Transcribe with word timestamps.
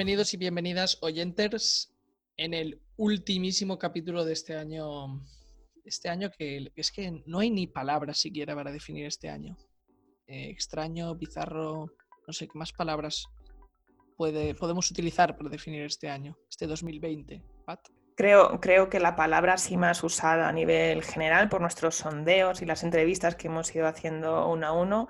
Bienvenidos 0.00 0.32
y 0.32 0.38
bienvenidas 0.38 0.98
oyentes 1.02 1.92
en 2.38 2.54
el 2.54 2.80
ultimísimo 2.96 3.78
capítulo 3.78 4.24
de 4.24 4.32
este 4.32 4.56
año. 4.56 5.20
Este 5.84 6.08
año 6.08 6.30
que 6.30 6.72
es 6.74 6.90
que 6.90 7.22
no 7.26 7.40
hay 7.40 7.50
ni 7.50 7.66
palabras 7.66 8.16
siquiera 8.16 8.54
para 8.54 8.72
definir 8.72 9.04
este 9.04 9.28
año. 9.28 9.58
Eh, 10.26 10.48
extraño, 10.48 11.14
bizarro, 11.16 11.92
no 12.26 12.32
sé 12.32 12.48
qué 12.48 12.58
más 12.58 12.72
palabras 12.72 13.26
puede, 14.16 14.54
podemos 14.54 14.90
utilizar 14.90 15.36
para 15.36 15.50
definir 15.50 15.82
este 15.82 16.08
año, 16.08 16.34
este 16.48 16.66
2020. 16.66 17.42
Pat. 17.66 17.80
Creo, 18.16 18.58
creo 18.58 18.88
que 18.88 19.00
la 19.00 19.16
palabra 19.16 19.52
así 19.52 19.76
más 19.76 20.02
usada 20.02 20.48
a 20.48 20.52
nivel 20.52 21.04
general 21.04 21.50
por 21.50 21.60
nuestros 21.60 21.96
sondeos 21.96 22.62
y 22.62 22.64
las 22.64 22.84
entrevistas 22.84 23.34
que 23.34 23.48
hemos 23.48 23.74
ido 23.74 23.86
haciendo 23.86 24.48
uno 24.48 24.66
a 24.66 24.72
uno, 24.72 25.08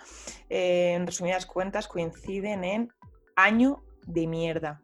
eh, 0.49 0.95
en 0.95 1.07
resumidas 1.07 1.47
cuentas, 1.47 1.87
coinciden 1.87 2.65
en 2.65 2.93
año 3.37 3.85
de 4.07 4.27
mierda. 4.27 4.83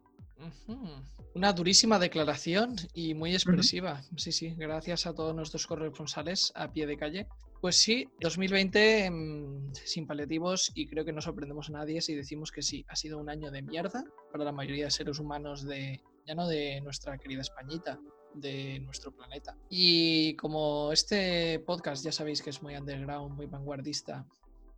Una 1.34 1.52
durísima 1.52 1.98
declaración 1.98 2.76
y 2.94 3.14
muy 3.14 3.34
expresiva. 3.34 4.02
Sí, 4.16 4.32
sí, 4.32 4.54
gracias 4.56 5.06
a 5.06 5.14
todos 5.14 5.34
nuestros 5.34 5.66
corresponsales 5.66 6.52
a 6.54 6.72
pie 6.72 6.86
de 6.86 6.96
calle. 6.96 7.26
Pues 7.60 7.76
sí, 7.76 8.08
2020 8.20 9.10
mm, 9.10 9.74
sin 9.74 10.06
paliativos 10.06 10.72
y 10.74 10.86
creo 10.86 11.04
que 11.04 11.12
no 11.12 11.20
sorprendemos 11.20 11.68
a 11.70 11.72
nadie 11.72 12.00
si 12.00 12.14
decimos 12.14 12.52
que 12.52 12.62
sí, 12.62 12.84
ha 12.88 12.96
sido 12.96 13.18
un 13.18 13.30
año 13.30 13.50
de 13.50 13.62
mierda 13.62 14.04
para 14.30 14.44
la 14.44 14.52
mayoría 14.52 14.84
de 14.84 14.90
seres 14.90 15.18
humanos 15.18 15.64
de, 15.64 16.00
ya 16.26 16.34
no 16.34 16.46
de 16.46 16.80
nuestra 16.82 17.16
querida 17.18 17.40
Españita, 17.40 17.98
de 18.34 18.80
nuestro 18.80 19.10
planeta. 19.10 19.56
Y 19.70 20.34
como 20.36 20.92
este 20.92 21.60
podcast 21.60 22.04
ya 22.04 22.12
sabéis 22.12 22.42
que 22.42 22.50
es 22.50 22.62
muy 22.62 22.76
underground, 22.76 23.34
muy 23.34 23.46
vanguardista, 23.46 24.26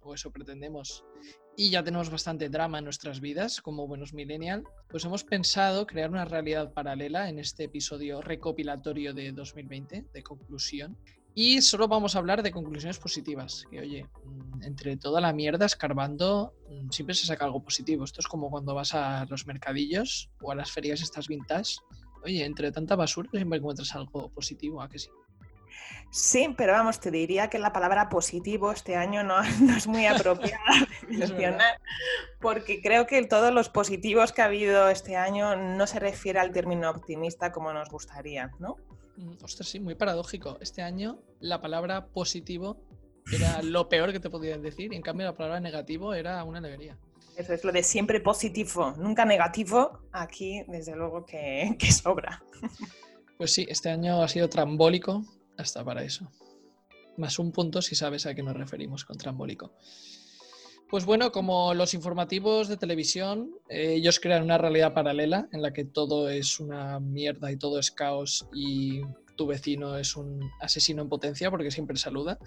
o 0.09 0.15
eso 0.15 0.31
pretendemos, 0.31 1.05
y 1.57 1.71
ya 1.71 1.83
tenemos 1.83 2.09
bastante 2.09 2.49
drama 2.49 2.79
en 2.79 2.85
nuestras 2.85 3.21
vidas 3.21 3.61
como 3.61 3.87
buenos 3.87 4.15
millennial, 4.15 4.65
pues 4.89 5.05
hemos 5.05 5.25
pensado 5.25 5.87
crear 5.87 6.09
una 6.09 6.25
realidad 6.25 6.73
paralela 6.73 7.29
en 7.29 7.39
este 7.39 7.65
episodio 7.65 8.21
recopilatorio 8.21 9.13
de 9.13 9.33
2020, 9.33 10.07
de 10.13 10.23
conclusión. 10.23 10.97
Y 11.35 11.61
solo 11.63 11.87
vamos 11.87 12.15
a 12.15 12.19
hablar 12.19 12.43
de 12.43 12.51
conclusiones 12.51 12.99
positivas, 12.99 13.65
que 13.71 13.81
oye, 13.81 14.07
mm, 14.25 14.63
entre 14.63 14.97
toda 14.97 15.21
la 15.21 15.33
mierda 15.33 15.67
escarbando 15.67 16.55
mm, 16.69 16.91
siempre 16.91 17.15
se 17.15 17.27
saca 17.27 17.45
algo 17.45 17.63
positivo. 17.63 18.05
Esto 18.05 18.21
es 18.21 18.29
como 18.29 18.51
cuando 18.51 18.75
vas 18.75 18.95
a 18.95 19.25
los 19.27 19.47
mercadillos 19.47 20.31
o 20.41 20.51
a 20.53 20.55
las 20.55 20.71
ferias 20.71 21.03
estas 21.03 21.29
vintage. 21.29 21.77
Oye, 22.25 22.45
entre 22.45 22.73
tanta 22.73 22.97
basura 22.97 23.31
siempre 23.33 23.59
encuentras 23.59 23.95
algo 23.95 24.31
positivo, 24.31 24.81
¿a 24.81 24.89
que 24.89 24.99
sí? 24.99 25.11
Sí, 26.11 26.55
pero 26.57 26.73
vamos, 26.73 27.01
te 27.01 27.11
diría 27.11 27.51
que 27.51 27.59
la 27.59 27.73
palabra 27.73 28.09
positivo 28.09 28.73
este 28.73 28.97
año 28.97 29.23
no, 29.23 29.37
no 29.61 29.77
es 29.77 29.87
muy 29.87 30.07
apropiada 30.07 30.65
de 31.07 31.17
mencionar, 31.19 31.81
porque 32.41 32.81
creo 32.81 33.07
que 33.07 33.25
todos 33.27 33.53
los 33.53 33.69
positivos 33.69 34.33
que 34.33 34.43
ha 34.43 34.47
habido 34.47 34.89
este 34.89 35.17
año 35.17 35.57
no 35.57 35.87
se 35.87 35.99
refiere 35.99 36.39
al 36.39 36.53
término 36.53 36.91
optimista 36.91 37.53
como 37.53 37.73
nos 37.73 37.91
gustaría, 37.91 38.51
¿no? 38.59 38.77
Mm, 39.17 39.45
Ostras, 39.45 39.69
sí, 39.69 39.81
muy 39.81 39.95
paradójico. 39.95 40.59
Este 40.61 40.83
año 40.83 41.19
la 41.41 41.61
palabra 41.61 42.07
positivo 42.07 42.79
era 43.31 43.61
lo 43.63 43.89
peor 43.89 44.13
que 44.13 44.21
te 44.21 44.31
podían 44.31 44.63
decir 44.63 44.93
y 44.93 44.97
en 44.97 45.03
cambio 45.03 45.27
la 45.27 45.37
palabra 45.37 45.61
negativo 45.61 46.15
era 46.15 46.43
una 46.45 46.59
alegría. 46.59 46.97
Eso 47.37 47.53
es 47.53 47.63
lo 47.63 47.71
de 47.71 47.85
siempre 47.85 48.21
positivo, 48.21 48.95
nunca 48.97 49.25
negativo, 49.25 50.01
aquí 50.11 50.65
desde 50.67 50.97
luego 50.97 51.25
que, 51.25 51.77
que 51.79 51.93
sobra. 51.93 52.43
Pues 53.37 53.53
sí, 53.53 53.65
este 53.69 53.91
año 53.91 54.21
ha 54.21 54.27
sido 54.27 54.49
trambólico 54.49 55.23
hasta 55.59 55.85
para 55.85 56.03
eso. 56.03 56.31
Más 57.19 57.39
un 57.39 57.53
punto 57.53 57.83
si 57.83 57.95
sabes 57.95 58.25
a 58.27 58.35
qué 58.35 58.43
nos 58.43 58.57
referimos 58.57 59.05
con 59.05 59.19
trambólico. 59.19 59.73
Pues 60.89 61.05
bueno, 61.05 61.33
como 61.33 61.75
los 61.75 61.93
informativos 61.93 62.69
de 62.69 62.79
televisión, 62.79 63.51
eh, 63.69 63.95
ellos 63.97 64.21
crean 64.21 64.43
una 64.43 64.57
realidad 64.57 64.95
paralela 64.95 65.47
en 65.53 65.61
la 65.61 65.75
que 65.75 65.85
todo 65.85 66.31
es 66.31 66.61
una 66.61 66.99
mierda 66.99 67.53
y 67.53 67.59
todo 67.59 67.79
es 67.79 67.91
caos 67.91 68.49
y 68.55 69.03
tu 69.37 69.47
vecino 69.47 69.99
es 69.99 70.17
un 70.17 70.51
asesino 70.61 71.03
en 71.03 71.11
potencia 71.11 71.51
porque 71.51 71.71
siempre 71.71 71.99
saluda. 71.99 72.39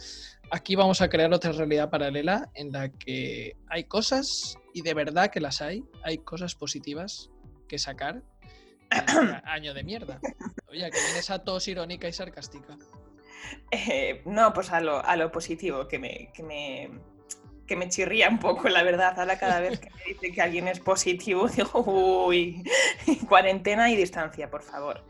Aquí 0.50 0.76
vamos 0.76 1.02
a 1.02 1.10
crear 1.10 1.32
otra 1.32 1.52
realidad 1.52 1.92
paralela 1.92 2.50
en 2.56 2.72
la 2.72 2.90
que 2.90 3.56
hay 3.68 3.84
cosas, 3.84 4.58
y 4.74 4.82
de 4.82 4.94
verdad 4.94 5.30
que 5.30 5.40
las 5.40 5.62
hay, 5.62 5.84
hay 6.04 6.18
cosas 6.18 6.56
positivas 6.56 7.30
que 7.68 7.78
sacar. 7.78 8.24
año 9.46 9.74
de 9.74 9.84
mierda. 9.84 10.20
Oye, 10.70 10.90
que 10.92 11.00
viene 11.00 11.20
esa 11.20 11.40
tos 11.40 11.68
irónica 11.68 12.08
y 12.08 12.14
sarcástica. 12.14 12.78
Eh, 13.72 14.22
no, 14.26 14.54
pues 14.54 14.72
a 14.72 14.82
lo, 14.82 15.04
a 15.04 15.16
lo 15.16 15.32
positivo, 15.32 15.88
que 15.88 16.00
me, 16.00 16.32
que, 16.34 16.44
me, 16.44 16.90
que 17.68 17.76
me 17.76 17.90
chirría 17.90 18.30
un 18.30 18.40
poco, 18.40 18.70
la 18.70 18.84
verdad. 18.84 19.20
Ahora 19.20 19.38
cada 19.40 19.60
vez 19.60 19.80
que 19.80 19.90
me 19.90 20.04
dice 20.14 20.32
que 20.32 20.42
alguien 20.42 20.68
es 20.68 20.80
positivo, 20.80 21.48
digo, 21.56 21.80
uy, 22.28 22.64
cuarentena 23.30 23.90
y 23.90 23.96
distancia, 23.96 24.50
por 24.50 24.62
favor. 24.64 25.06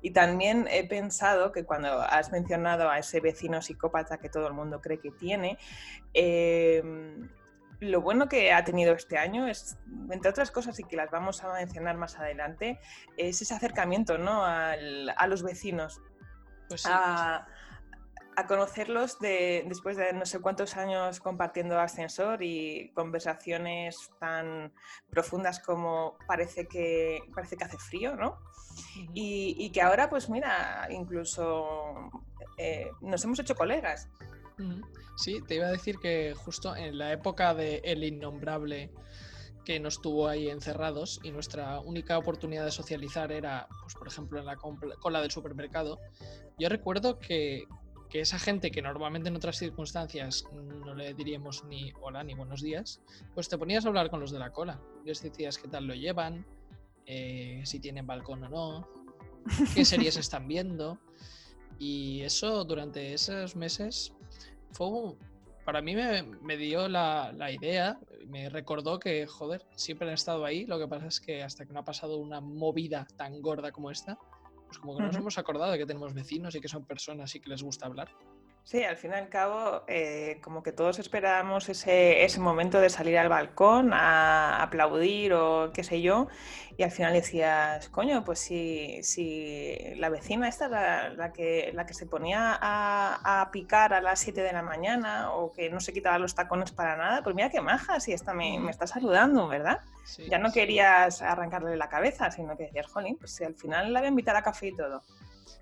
Y 0.00 0.12
también 0.12 0.68
he 0.70 0.86
pensado 0.86 1.50
que 1.50 1.64
cuando 1.64 2.00
has 2.00 2.30
mencionado 2.30 2.88
a 2.88 3.00
ese 3.00 3.18
vecino 3.20 3.60
psicópata 3.60 4.18
que 4.18 4.28
todo 4.28 4.46
el 4.46 4.52
mundo 4.54 4.80
cree 4.80 5.00
que 5.00 5.10
tiene, 5.10 5.58
eh, 6.14 6.82
lo 7.80 8.00
bueno 8.00 8.28
que 8.28 8.52
ha 8.52 8.64
tenido 8.64 8.92
este 8.94 9.18
año 9.18 9.46
es, 9.48 9.76
entre 10.10 10.30
otras 10.30 10.50
cosas, 10.52 10.78
y 10.78 10.84
que 10.84 10.96
las 10.96 11.10
vamos 11.10 11.42
a 11.42 11.52
mencionar 11.52 11.96
más 11.96 12.16
adelante, 12.18 12.78
es 13.16 13.40
ese 13.42 13.54
acercamiento 13.54 14.18
¿no? 14.18 14.44
al- 14.44 15.12
a 15.16 15.26
los 15.26 15.42
vecinos 15.42 16.00
Pues 16.68 16.82
sí, 16.82 16.88
a, 16.92 17.46
a 18.38 18.46
conocerlos 18.46 19.18
de, 19.18 19.64
después 19.66 19.96
de 19.96 20.12
no 20.12 20.24
sé 20.24 20.38
cuántos 20.38 20.76
años 20.76 21.18
compartiendo 21.18 21.76
ascensor 21.80 22.40
y 22.40 22.92
conversaciones 22.94 24.10
tan 24.20 24.72
profundas 25.10 25.58
como 25.58 26.16
parece 26.24 26.68
que, 26.68 27.18
parece 27.34 27.56
que 27.56 27.64
hace 27.64 27.78
frío, 27.78 28.14
¿no? 28.14 28.38
Y, 29.12 29.56
y 29.58 29.70
que 29.70 29.82
ahora, 29.82 30.08
pues 30.08 30.30
mira, 30.30 30.86
incluso 30.88 32.12
eh, 32.58 32.92
nos 33.00 33.24
hemos 33.24 33.40
hecho 33.40 33.56
colegas. 33.56 34.08
Sí, 35.16 35.42
te 35.48 35.56
iba 35.56 35.66
a 35.66 35.72
decir 35.72 35.98
que 35.98 36.32
justo 36.36 36.76
en 36.76 36.96
la 36.96 37.12
época 37.12 37.54
de 37.54 37.80
El 37.82 38.04
Innombrable 38.04 38.92
que 39.64 39.80
nos 39.80 40.00
tuvo 40.00 40.28
ahí 40.28 40.48
encerrados 40.48 41.18
y 41.24 41.32
nuestra 41.32 41.80
única 41.80 42.16
oportunidad 42.16 42.64
de 42.64 42.70
socializar 42.70 43.32
era, 43.32 43.68
pues 43.82 43.94
por 43.96 44.06
ejemplo, 44.06 44.38
en 44.38 44.46
la 44.46 44.56
cola 44.56 45.20
del 45.20 45.30
supermercado, 45.30 45.98
yo 46.56 46.68
recuerdo 46.68 47.18
que, 47.18 47.64
que 48.08 48.20
esa 48.20 48.38
gente 48.38 48.70
que 48.70 48.80
normalmente 48.82 49.28
en 49.28 49.36
otras 49.36 49.56
circunstancias 49.58 50.44
no 50.52 50.94
le 50.94 51.12
diríamos 51.14 51.64
ni 51.64 51.92
hola 52.00 52.24
ni 52.24 52.34
buenos 52.34 52.62
días, 52.62 53.00
pues 53.34 53.48
te 53.48 53.58
ponías 53.58 53.84
a 53.84 53.88
hablar 53.88 54.08
con 54.10 54.20
los 54.20 54.30
de 54.30 54.38
la 54.38 54.50
cola. 54.50 54.80
Les 55.04 55.22
decías 55.22 55.58
qué 55.58 55.68
tal 55.68 55.86
lo 55.86 55.94
llevan, 55.94 56.46
eh, 57.06 57.60
si 57.64 57.80
tienen 57.80 58.06
balcón 58.06 58.44
o 58.44 58.48
no, 58.48 58.88
qué 59.74 59.84
series 59.84 60.16
están 60.16 60.48
viendo. 60.48 60.98
Y 61.78 62.22
eso 62.22 62.64
durante 62.64 63.12
esos 63.12 63.54
meses 63.56 64.12
fue 64.72 64.86
un- 64.88 65.18
para 65.64 65.82
mí 65.82 65.94
me, 65.94 66.22
me 66.22 66.56
dio 66.56 66.88
la, 66.88 67.30
la 67.36 67.52
idea, 67.52 67.98
me 68.26 68.48
recordó 68.48 68.98
que, 68.98 69.26
joder, 69.26 69.66
siempre 69.76 70.08
han 70.08 70.14
estado 70.14 70.46
ahí, 70.46 70.64
lo 70.64 70.78
que 70.78 70.88
pasa 70.88 71.06
es 71.08 71.20
que 71.20 71.42
hasta 71.42 71.66
que 71.66 71.74
no 71.74 71.80
ha 71.80 71.84
pasado 71.84 72.16
una 72.16 72.40
movida 72.40 73.06
tan 73.18 73.42
gorda 73.42 73.70
como 73.70 73.90
esta, 73.90 74.18
pues 74.68 74.78
como 74.78 74.94
que 74.94 75.00
no 75.00 75.08
nos 75.08 75.16
hemos 75.16 75.38
acordado 75.38 75.72
de 75.72 75.78
que 75.78 75.86
tenemos 75.86 76.14
vecinos 76.14 76.54
y 76.54 76.60
que 76.60 76.68
son 76.68 76.84
personas 76.84 77.34
y 77.34 77.40
que 77.40 77.48
les 77.48 77.62
gusta 77.62 77.86
hablar. 77.86 78.14
Sí, 78.68 78.84
al 78.84 78.98
fin 78.98 79.12
y 79.12 79.14
al 79.14 79.30
cabo, 79.30 79.82
eh, 79.86 80.40
como 80.42 80.62
que 80.62 80.72
todos 80.72 80.98
esperábamos 80.98 81.70
ese, 81.70 82.26
ese, 82.26 82.38
momento 82.38 82.82
de 82.82 82.90
salir 82.90 83.16
al 83.16 83.30
balcón 83.30 83.94
a 83.94 84.62
aplaudir 84.62 85.32
o 85.32 85.72
qué 85.72 85.82
sé 85.82 86.02
yo, 86.02 86.28
y 86.76 86.82
al 86.82 86.90
final 86.90 87.14
decías, 87.14 87.88
coño, 87.88 88.24
pues 88.26 88.40
si, 88.40 89.02
si 89.02 89.74
la 89.96 90.10
vecina 90.10 90.50
esta, 90.50 90.68
la, 90.68 91.08
la, 91.08 91.32
que, 91.32 91.70
la 91.72 91.86
que 91.86 91.94
se 91.94 92.04
ponía 92.04 92.58
a, 92.60 93.40
a, 93.40 93.50
picar 93.52 93.94
a 93.94 94.02
las 94.02 94.20
7 94.20 94.42
de 94.42 94.52
la 94.52 94.62
mañana 94.62 95.32
o 95.32 95.50
que 95.50 95.70
no 95.70 95.80
se 95.80 95.94
quitaba 95.94 96.18
los 96.18 96.34
tacones 96.34 96.70
para 96.70 96.94
nada, 96.94 97.22
pues 97.22 97.34
mira 97.34 97.48
qué 97.48 97.62
maja, 97.62 98.00
si 98.00 98.12
esta 98.12 98.34
me, 98.34 98.58
me 98.58 98.70
está 98.70 98.86
saludando, 98.86 99.48
¿verdad? 99.48 99.80
Sí, 100.04 100.28
ya 100.28 100.38
no 100.38 100.52
querías 100.52 101.22
arrancarle 101.22 101.74
la 101.78 101.88
cabeza, 101.88 102.30
sino 102.30 102.54
que 102.54 102.64
decías, 102.64 102.86
jolín, 102.88 103.16
pues 103.16 103.30
si 103.34 103.44
al 103.44 103.54
final 103.54 103.94
la 103.94 104.00
voy 104.00 104.08
a 104.08 104.10
invitar 104.10 104.36
a 104.36 104.42
café 104.42 104.66
y 104.66 104.76
todo. 104.76 105.02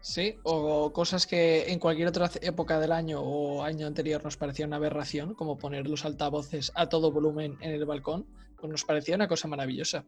Sí, 0.01 0.37
o 0.45 0.93
cosas 0.93 1.27
que 1.27 1.71
en 1.73 1.79
cualquier 1.79 2.09
otra 2.09 2.31
época 2.41 2.79
del 2.79 2.93
año 2.93 3.21
o 3.21 3.63
año 3.63 3.87
anterior 3.87 4.23
nos 4.23 4.37
parecía 4.37 4.67
una 4.67 4.77
aberración, 4.77 5.35
como 5.35 5.59
poner 5.59 5.89
los 5.89 6.05
altavoces 6.05 6.71
a 6.75 6.89
todo 6.89 7.11
volumen 7.11 7.57
en 7.61 7.73
el 7.73 7.85
balcón, 7.85 8.27
pues 8.57 8.71
nos 8.71 8.85
parecía 8.85 9.17
una 9.17 9.29
cosa 9.29 9.49
maravillosa. 9.49 10.05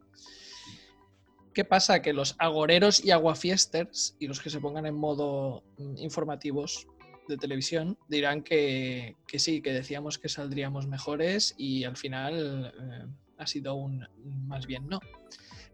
¿Qué 1.53 1.65
pasa? 1.65 2.01
Que 2.01 2.13
los 2.13 2.35
agoreros 2.37 3.03
y 3.03 3.11
aguafiesters 3.11 4.15
y 4.19 4.27
los 4.27 4.39
que 4.39 4.49
se 4.49 4.61
pongan 4.61 4.85
en 4.85 4.95
modo 4.95 5.63
mm, 5.77 5.97
informativos 5.97 6.87
de 7.27 7.37
televisión 7.37 7.97
dirán 8.07 8.43
que, 8.43 9.15
que 9.27 9.39
sí, 9.39 9.61
que 9.61 9.73
decíamos 9.73 10.17
que 10.17 10.29
saldríamos 10.29 10.87
mejores 10.87 11.55
y 11.57 11.83
al 11.83 11.97
final 11.97 12.73
eh, 12.79 13.05
ha 13.37 13.47
sido 13.47 13.75
un 13.75 14.07
más 14.47 14.65
bien 14.67 14.87
no. 14.87 14.99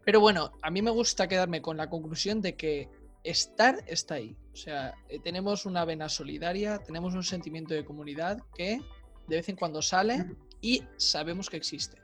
Pero 0.04 0.20
bueno, 0.20 0.52
a 0.62 0.70
mí 0.70 0.82
me 0.82 0.90
gusta 0.90 1.28
quedarme 1.28 1.62
con 1.62 1.76
la 1.76 1.90
conclusión 1.90 2.40
de 2.40 2.56
que 2.56 2.88
estar 3.26 3.82
está 3.86 4.14
ahí. 4.14 4.36
O 4.52 4.56
sea, 4.56 4.94
eh, 5.08 5.18
tenemos 5.18 5.66
una 5.66 5.84
vena 5.84 6.08
solidaria, 6.08 6.78
tenemos 6.78 7.14
un 7.14 7.24
sentimiento 7.24 7.74
de 7.74 7.84
comunidad 7.84 8.38
que 8.54 8.80
de 9.26 9.36
vez 9.36 9.48
en 9.48 9.56
cuando 9.56 9.82
sale 9.82 10.24
y 10.60 10.84
sabemos 10.96 11.50
que 11.50 11.56
existe. 11.56 12.00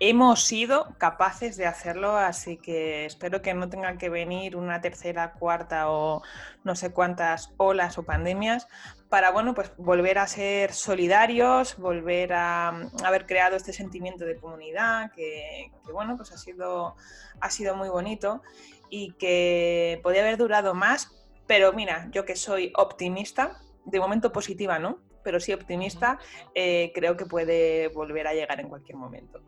Hemos 0.00 0.42
sido 0.42 0.96
capaces 0.98 1.56
de 1.56 1.66
hacerlo, 1.66 2.16
así 2.16 2.56
que 2.56 3.04
espero 3.04 3.40
que 3.40 3.54
no 3.54 3.68
tenga 3.68 3.98
que 3.98 4.08
venir 4.08 4.56
una 4.56 4.80
tercera, 4.80 5.34
cuarta 5.34 5.90
o 5.90 6.22
no 6.64 6.74
sé 6.74 6.92
cuántas 6.92 7.52
olas 7.56 7.98
o 7.98 8.02
pandemias 8.02 8.66
para 9.08 9.30
bueno, 9.30 9.54
pues 9.54 9.70
volver 9.76 10.18
a 10.18 10.26
ser 10.26 10.72
solidarios, 10.72 11.76
volver 11.76 12.32
a, 12.32 12.68
haber 13.04 13.26
creado 13.26 13.54
este 13.54 13.72
sentimiento 13.72 14.24
de 14.24 14.36
comunidad 14.36 15.12
que, 15.12 15.70
que, 15.84 15.92
bueno, 15.92 16.16
pues 16.16 16.32
ha 16.32 16.38
sido, 16.38 16.96
ha 17.38 17.50
sido 17.50 17.76
muy 17.76 17.90
bonito 17.90 18.42
y 18.92 19.12
que 19.12 19.98
podía 20.02 20.20
haber 20.20 20.36
durado 20.36 20.74
más, 20.74 21.10
pero 21.46 21.72
mira, 21.72 22.10
yo 22.12 22.26
que 22.26 22.36
soy 22.36 22.74
optimista, 22.76 23.58
de 23.86 23.98
momento 23.98 24.32
positiva, 24.32 24.78
¿no? 24.78 24.98
Pero 25.24 25.40
sí 25.40 25.50
optimista, 25.54 26.18
eh, 26.54 26.92
creo 26.94 27.16
que 27.16 27.24
puede 27.24 27.88
volver 27.88 28.26
a 28.26 28.34
llegar 28.34 28.60
en 28.60 28.68
cualquier 28.68 28.98
momento. 28.98 29.40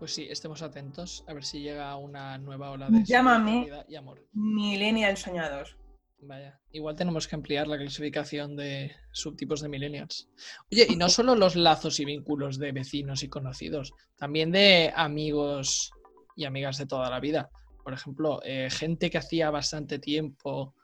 Pues 0.00 0.12
sí, 0.12 0.26
estemos 0.28 0.62
atentos 0.62 1.24
a 1.28 1.32
ver 1.32 1.44
si 1.44 1.60
llega 1.60 1.94
una 1.94 2.38
nueva 2.38 2.72
ola 2.72 2.90
de 2.90 3.04
Llámame 3.04 3.70
y 3.86 3.94
amor. 3.94 4.26
Millennial 4.32 5.16
soñados. 5.16 5.76
Vaya, 6.18 6.58
igual 6.72 6.96
tenemos 6.96 7.28
que 7.28 7.36
ampliar 7.36 7.68
la 7.68 7.78
clasificación 7.78 8.56
de 8.56 8.90
subtipos 9.12 9.60
de 9.60 9.68
millennials. 9.68 10.28
Oye, 10.72 10.88
y 10.88 10.96
no 10.96 11.08
solo 11.08 11.36
los 11.36 11.54
lazos 11.54 12.00
y 12.00 12.04
vínculos 12.04 12.58
de 12.58 12.72
vecinos 12.72 13.22
y 13.22 13.28
conocidos, 13.28 13.92
también 14.16 14.50
de 14.50 14.92
amigos 14.96 15.92
y 16.34 16.46
amigas 16.46 16.78
de 16.78 16.86
toda 16.86 17.08
la 17.10 17.20
vida 17.20 17.48
por 17.82 17.92
ejemplo, 17.92 18.40
eh, 18.44 18.68
gente 18.70 19.10
que 19.10 19.18
hacía 19.18 19.50
bastante 19.50 19.98
tiempo 19.98 20.74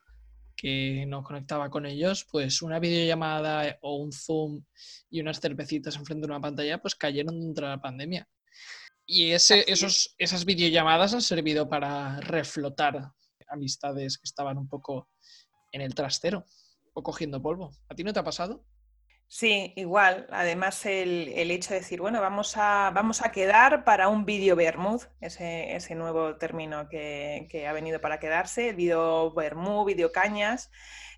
que 0.56 1.04
no 1.06 1.22
conectaba 1.22 1.70
con 1.70 1.86
ellos, 1.86 2.26
pues 2.30 2.62
una 2.62 2.78
videollamada 2.78 3.78
o 3.82 3.96
un 3.96 4.12
Zoom 4.12 4.64
y 5.10 5.20
unas 5.20 5.40
cervecitas 5.40 5.96
enfrente 5.96 6.26
de 6.26 6.32
una 6.32 6.40
pantalla, 6.40 6.80
pues 6.80 6.94
cayeron 6.94 7.40
dentro 7.40 7.66
de 7.66 7.72
la 7.72 7.82
pandemia. 7.82 8.28
Y 9.04 9.32
ese, 9.32 9.64
esos, 9.70 10.14
esas 10.18 10.44
videollamadas 10.44 11.14
han 11.14 11.22
servido 11.22 11.68
para 11.68 12.20
reflotar 12.20 13.12
amistades 13.48 14.18
que 14.18 14.24
estaban 14.24 14.58
un 14.58 14.68
poco 14.68 15.08
en 15.72 15.80
el 15.80 15.94
trastero 15.94 16.44
o 16.94 17.02
cogiendo 17.02 17.40
polvo. 17.40 17.70
¿A 17.88 17.94
ti 17.94 18.02
no 18.02 18.12
te 18.12 18.18
ha 18.18 18.24
pasado? 18.24 18.64
Sí, 19.28 19.72
igual. 19.76 20.26
Además, 20.30 20.86
el, 20.86 21.28
el, 21.34 21.50
hecho 21.50 21.74
de 21.74 21.80
decir, 21.80 22.00
bueno, 22.00 22.20
vamos 22.20 22.56
a, 22.56 22.90
vamos 22.94 23.22
a 23.22 23.32
quedar 23.32 23.84
para 23.84 24.08
un 24.08 24.24
vídeo 24.24 24.54
Bermud, 24.54 25.02
ese, 25.20 25.74
ese 25.74 25.94
nuevo 25.96 26.36
término 26.36 26.88
que, 26.88 27.48
que, 27.50 27.66
ha 27.66 27.72
venido 27.72 28.00
para 28.00 28.20
quedarse, 28.20 28.70
el 28.70 28.76
vídeo 28.76 29.32
Bermud, 29.32 29.90
cañas, 30.12 30.70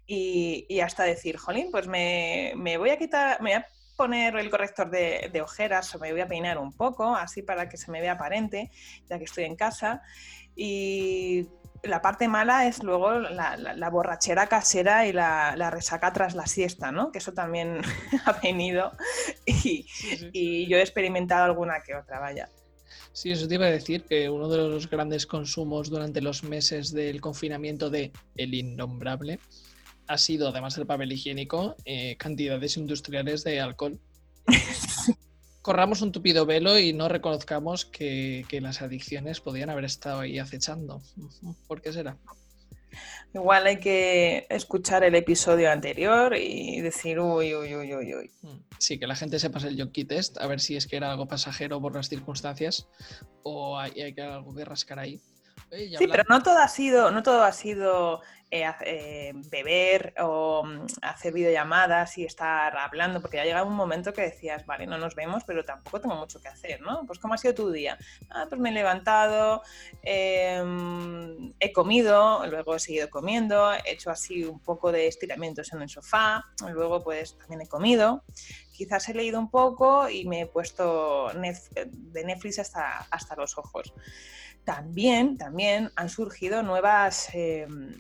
y, 0.06 0.64
y, 0.70 0.80
hasta 0.80 1.04
decir, 1.04 1.36
jolín, 1.36 1.70
pues 1.70 1.86
me, 1.86 2.54
me, 2.56 2.78
voy 2.78 2.90
a 2.90 2.98
quitar, 2.98 3.42
me 3.42 3.50
voy 3.50 3.62
a 3.62 3.66
poner 3.96 4.36
el 4.36 4.48
corrector 4.50 4.90
de, 4.90 5.28
de 5.30 5.42
ojeras 5.42 5.94
o 5.94 5.98
me 5.98 6.12
voy 6.12 6.22
a 6.22 6.28
peinar 6.28 6.56
un 6.58 6.72
poco, 6.72 7.14
así 7.14 7.42
para 7.42 7.68
que 7.68 7.76
se 7.76 7.90
me 7.90 8.00
vea 8.00 8.12
aparente, 8.12 8.70
ya 9.06 9.18
que 9.18 9.24
estoy 9.24 9.44
en 9.44 9.56
casa. 9.56 10.02
Y 10.56 11.46
la 11.82 12.02
parte 12.02 12.28
mala 12.28 12.66
es 12.66 12.82
luego 12.82 13.12
la, 13.18 13.90
borrachera 13.90 14.46
casera 14.46 15.06
y 15.06 15.12
la, 15.12 15.70
resaca 15.70 16.12
tras 16.12 16.34
la 16.34 16.46
siesta, 16.46 16.92
¿no? 16.92 17.12
Que 17.12 17.18
eso 17.18 17.32
también 17.32 17.80
ha 18.26 18.32
venido 18.40 18.92
y, 19.46 20.66
yo 20.68 20.78
he 20.78 20.80
experimentado 20.80 21.44
alguna 21.44 21.82
que 21.84 21.94
otra, 21.94 22.20
vaya. 22.20 22.48
Sí, 23.12 23.30
eso 23.30 23.48
te 23.48 23.54
iba 23.54 23.66
a 23.66 23.70
decir 23.70 24.04
que 24.04 24.30
uno 24.30 24.48
de 24.48 24.58
los 24.58 24.88
grandes 24.88 25.26
consumos 25.26 25.90
durante 25.90 26.20
los 26.20 26.44
meses 26.44 26.92
del 26.92 27.20
confinamiento 27.20 27.90
de 27.90 28.12
El 28.36 28.54
Innombrable 28.54 29.40
ha 30.06 30.18
sido, 30.18 30.48
además 30.48 30.76
del 30.76 30.86
papel 30.86 31.12
higiénico, 31.12 31.76
eh, 31.84 32.16
cantidades 32.16 32.76
industriales 32.76 33.44
de 33.44 33.60
alcohol. 33.60 33.98
corramos 35.62 36.02
un 36.02 36.12
tupido 36.12 36.46
velo 36.46 36.78
y 36.78 36.92
no 36.92 37.08
reconozcamos 37.08 37.84
que, 37.84 38.46
las 38.60 38.82
adicciones 38.82 39.40
podían 39.40 39.70
haber 39.70 39.84
estado 39.84 40.20
ahí 40.20 40.38
acechando. 40.38 41.02
¿Por 41.66 41.80
qué 41.80 41.92
será? 41.92 42.16
Igual 43.34 43.66
hay 43.66 43.78
que 43.78 44.46
escuchar 44.48 45.04
el 45.04 45.14
episodio 45.14 45.70
anterior 45.70 46.34
y 46.34 46.80
decir, 46.80 47.20
uy, 47.20 47.54
uy, 47.54 47.74
uy, 47.74 47.94
uy, 47.94 48.14
uy. 48.14 48.30
Mm, 48.42 48.60
sí, 48.78 48.98
que 48.98 49.06
la 49.06 49.14
gente 49.14 49.38
se 49.38 49.50
pase 49.50 49.68
el 49.68 49.80
jockey 49.80 50.04
test, 50.04 50.38
a 50.38 50.46
ver 50.46 50.60
si 50.60 50.76
es 50.76 50.86
que 50.86 50.96
era 50.96 51.10
algo 51.10 51.28
pasajero 51.28 51.80
por 51.80 51.94
las 51.94 52.08
circunstancias 52.08 52.88
o 53.42 53.78
hay, 53.78 54.00
hay 54.00 54.14
que 54.14 54.22
algo 54.22 54.54
que 54.54 54.64
rascar 54.64 54.98
ahí. 54.98 55.20
sí, 55.70 56.06
pero 56.08 56.24
no 56.28 56.42
todo 56.42 56.58
ha 56.58 56.68
sido, 56.68 57.10
no 57.10 57.22
todo 57.22 57.42
ha 57.42 57.52
sido 57.52 58.22
eh, 58.50 58.64
eh, 58.86 59.32
beber 59.50 60.14
o 60.20 60.64
mm, 60.64 60.86
hacer 61.02 61.34
videollamadas 61.34 62.16
y 62.16 62.24
estar 62.24 62.74
hablando, 62.78 63.20
porque 63.20 63.36
ya 63.36 63.44
llegaba 63.44 63.68
un 63.68 63.76
momento 63.76 64.14
que 64.14 64.22
decías, 64.22 64.64
vale, 64.64 64.86
no 64.86 64.96
nos 64.96 65.14
vemos, 65.14 65.44
pero 65.44 65.66
tampoco 65.66 66.00
tengo 66.00 66.16
mucho 66.16 66.40
que 66.40 66.48
hacer, 66.48 66.80
¿no? 66.80 67.04
Pues 67.06 67.18
¿cómo 67.18 67.34
ha 67.34 67.38
sido 67.38 67.54
tu 67.54 67.70
día? 67.70 67.98
Ah, 68.30 68.46
pues 68.48 68.58
me 68.58 68.70
he 68.70 68.72
levantado, 68.72 69.60
em, 70.02 71.52
he 71.60 71.72
comido, 71.74 72.46
luego 72.46 72.74
he 72.74 72.80
seguido 72.80 73.10
comiendo, 73.10 73.70
he 73.70 73.92
hecho 73.92 74.10
así 74.10 74.44
un 74.44 74.60
poco 74.60 74.92
de 74.92 75.08
estiramientos 75.08 75.70
en 75.74 75.82
el 75.82 75.90
sofá, 75.90 76.42
luego 76.72 77.04
pues 77.04 77.36
también 77.36 77.60
he 77.60 77.68
comido, 77.68 78.24
quizás 78.72 79.10
he 79.10 79.14
leído 79.14 79.38
un 79.38 79.50
poco 79.50 80.08
y 80.08 80.26
me 80.26 80.40
he 80.40 80.46
puesto 80.46 81.30
de 81.34 82.24
Netflix 82.24 82.60
hasta, 82.60 83.00
hasta 83.10 83.36
los 83.36 83.58
ojos. 83.58 83.92
También, 84.64 85.36
también 85.36 85.92
han 85.96 86.08
surgido 86.08 86.62
nuevas... 86.62 87.28
Em, 87.34 87.92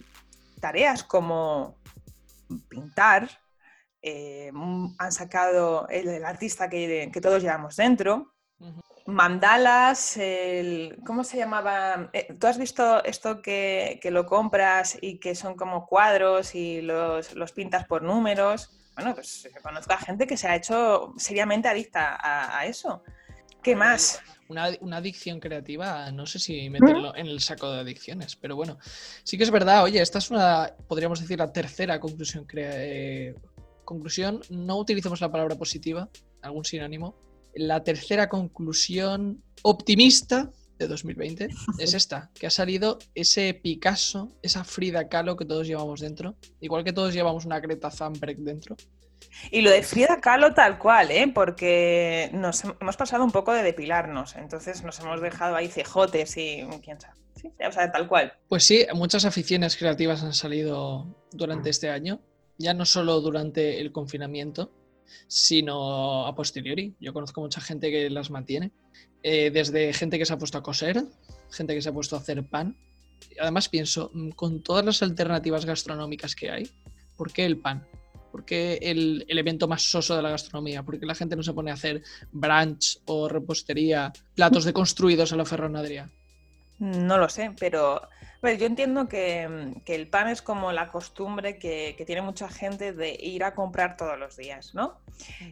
tareas 0.58 1.04
como 1.04 1.78
pintar, 2.68 3.28
eh, 4.02 4.50
han 4.98 5.12
sacado 5.12 5.88
el, 5.88 6.24
artista 6.24 6.68
que, 6.68 7.10
todos 7.20 7.42
llevamos 7.42 7.76
dentro, 7.76 8.34
mandalas, 9.06 10.16
el, 10.16 10.98
¿cómo 11.06 11.24
se 11.24 11.38
llamaba? 11.38 12.10
Eh, 12.12 12.34
¿Tú 12.38 12.46
has 12.46 12.58
visto 12.58 13.02
esto 13.04 13.42
que, 13.42 14.00
lo 14.04 14.26
compras 14.26 14.98
y 15.00 15.18
que 15.18 15.34
son 15.34 15.56
como 15.56 15.86
cuadros 15.86 16.54
y 16.54 16.82
los, 16.82 17.52
pintas 17.54 17.86
por 17.86 18.02
números? 18.02 18.70
Bueno, 18.94 19.14
pues 19.14 19.48
conozco 19.62 19.92
a 19.92 19.98
gente 19.98 20.26
que 20.26 20.36
se 20.36 20.48
ha 20.48 20.56
hecho 20.56 21.14
seriamente 21.16 21.68
adicta 21.68 22.18
a 22.20 22.66
eso. 22.66 23.02
¿Qué 23.62 23.76
más? 23.76 24.20
Una, 24.48 24.96
adicción 24.96 25.40
creativa, 25.40 26.10
no 26.10 26.26
sé 26.26 26.38
si 26.38 26.68
meterlo 26.70 27.14
en 27.14 27.26
el 27.26 27.40
saco 27.40 27.70
de 27.70 27.80
adicciones, 27.80 28.36
pero 28.36 28.56
bueno, 28.56 28.78
sí 29.22 29.36
que 29.36 29.44
es 29.44 29.50
verdad, 29.50 29.84
oye, 29.84 30.00
esta 30.00 30.18
es 30.18 30.30
una, 30.30 30.74
podríamos 30.88 31.20
decir, 31.20 31.38
la 31.38 31.52
tercera 31.52 32.00
conclusión. 32.00 32.46
Eh, 32.54 33.34
conclusión, 33.84 34.40
no 34.50 34.76
utilicemos 34.78 35.20
la 35.20 35.30
palabra 35.30 35.56
positiva, 35.56 36.08
algún 36.42 36.64
sinónimo. 36.64 37.14
La 37.54 37.82
tercera 37.82 38.28
conclusión 38.28 39.42
optimista 39.62 40.50
de 40.78 40.86
2020 40.86 41.48
es 41.78 41.94
esta, 41.94 42.30
que 42.34 42.46
ha 42.46 42.50
salido 42.50 42.98
ese 43.14 43.54
Picasso, 43.54 44.30
esa 44.42 44.64
Frida 44.64 45.08
Kahlo 45.08 45.36
que 45.36 45.44
todos 45.44 45.66
llevamos 45.66 46.00
dentro, 46.00 46.36
igual 46.60 46.84
que 46.84 46.92
todos 46.92 47.14
llevamos 47.14 47.44
una 47.44 47.60
Greta 47.60 47.90
Thunberg 47.90 48.38
dentro. 48.38 48.76
Y 49.50 49.60
lo 49.62 49.70
de 49.70 49.82
Frida 49.82 50.20
Kahlo 50.20 50.54
tal 50.54 50.78
cual, 50.78 51.10
¿eh? 51.10 51.30
porque 51.32 52.30
nos 52.32 52.64
hemos 52.64 52.96
pasado 52.96 53.24
un 53.24 53.32
poco 53.32 53.52
de 53.52 53.62
depilarnos, 53.62 54.36
entonces 54.36 54.82
nos 54.82 54.98
hemos 55.00 55.20
dejado 55.20 55.56
ahí 55.56 55.68
cejotes 55.68 56.36
y 56.36 56.66
quién 56.82 57.00
sabe. 57.00 57.14
Sí, 57.36 57.52
o 57.64 57.72
sea, 57.72 57.92
tal 57.92 58.08
cual. 58.08 58.32
Pues 58.48 58.64
sí, 58.64 58.86
muchas 58.94 59.24
aficiones 59.24 59.76
creativas 59.76 60.24
han 60.24 60.34
salido 60.34 61.06
durante 61.30 61.70
este 61.70 61.88
año 61.88 62.20
ya 62.58 62.74
no 62.74 62.84
solo 62.84 63.20
durante 63.20 63.80
el 63.80 63.92
confinamiento, 63.92 64.72
sino 65.28 66.26
a 66.26 66.34
posteriori. 66.34 66.94
Yo 67.00 67.12
conozco 67.14 67.40
mucha 67.40 67.60
gente 67.60 67.90
que 67.90 68.10
las 68.10 68.30
mantiene, 68.30 68.72
eh, 69.22 69.50
desde 69.50 69.92
gente 69.92 70.18
que 70.18 70.26
se 70.26 70.32
ha 70.32 70.38
puesto 70.38 70.58
a 70.58 70.62
coser, 70.62 71.04
gente 71.50 71.74
que 71.74 71.80
se 71.80 71.88
ha 71.88 71.92
puesto 71.92 72.16
a 72.16 72.18
hacer 72.18 72.44
pan. 72.44 72.76
Además 73.40 73.68
pienso, 73.68 74.10
mm, 74.12 74.30
con 74.30 74.62
todas 74.62 74.84
las 74.84 75.02
alternativas 75.02 75.64
gastronómicas 75.64 76.34
que 76.34 76.50
hay, 76.50 76.70
¿por 77.16 77.32
qué 77.32 77.46
el 77.46 77.58
pan? 77.58 77.86
¿Por 78.30 78.44
qué 78.44 78.78
el 78.82 79.24
elemento 79.28 79.68
más 79.68 79.82
soso 79.82 80.16
de 80.16 80.22
la 80.22 80.30
gastronomía? 80.30 80.82
¿Por 80.82 80.98
qué 80.98 81.06
la 81.06 81.14
gente 81.14 81.36
no 81.36 81.42
se 81.42 81.52
pone 81.52 81.70
a 81.70 81.74
hacer 81.74 82.02
brunch 82.30 83.00
o 83.06 83.28
repostería, 83.28 84.12
platos 84.34 84.64
deconstruidos 84.64 85.32
a 85.32 85.36
la 85.36 85.44
ferronadería? 85.44 86.10
No 86.78 87.18
lo 87.18 87.28
sé, 87.28 87.52
pero 87.58 88.02
yo 88.42 88.66
entiendo 88.66 89.08
que, 89.08 89.74
el 89.86 90.08
pan 90.08 90.28
es 90.28 90.42
como 90.42 90.70
la 90.72 90.90
costumbre 90.90 91.58
que, 91.58 92.00
tiene 92.06 92.22
mucha 92.22 92.48
gente 92.48 92.92
de 92.92 93.16
ir 93.20 93.42
a 93.42 93.54
comprar 93.54 93.96
todos 93.96 94.18
los 94.18 94.36
días, 94.36 94.74
¿no? 94.74 95.00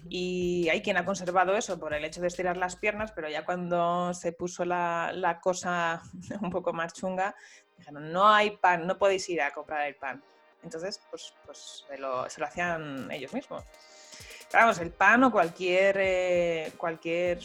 Y 0.09 0.69
hay 0.71 0.83
quien 0.83 0.97
ha 0.97 1.05
conservado 1.05 1.57
eso 1.57 1.81
por 1.81 1.95
el 1.95 2.05
hecho 2.05 2.21
de 2.21 2.29
estirar 2.29 2.57
las 2.57 2.77
piernas, 2.77 3.11
pero 3.13 3.29
ya 3.29 3.45
cuando 3.45 4.15
se 4.15 4.33
puso 4.33 4.65
la, 4.65 5.41
cosa 5.43 6.03
un 6.41 6.51
poco 6.51 6.73
más 6.73 6.93
chunga, 6.93 7.35
dijeron, 7.77 8.13
no 8.13 8.29
hay 8.29 8.57
pan, 8.57 8.87
no 8.87 8.99
podéis 8.99 9.29
ir 9.29 9.43
a 9.43 9.53
comprar 9.53 9.89
el 9.89 9.97
pan. 9.97 10.23
Entonces, 10.67 11.01
pues, 11.11 11.33
pues 11.45 11.85
se, 11.89 11.97
lo, 11.97 12.27
hacían 12.45 13.09
ellos 13.13 13.33
mismos. 13.33 13.63
vamos, 14.53 14.79
el 14.81 14.91
pan 14.91 15.23
o 15.23 15.31
cualquier, 15.31 15.97
eh, 16.01 16.73
cualquier 16.77 17.39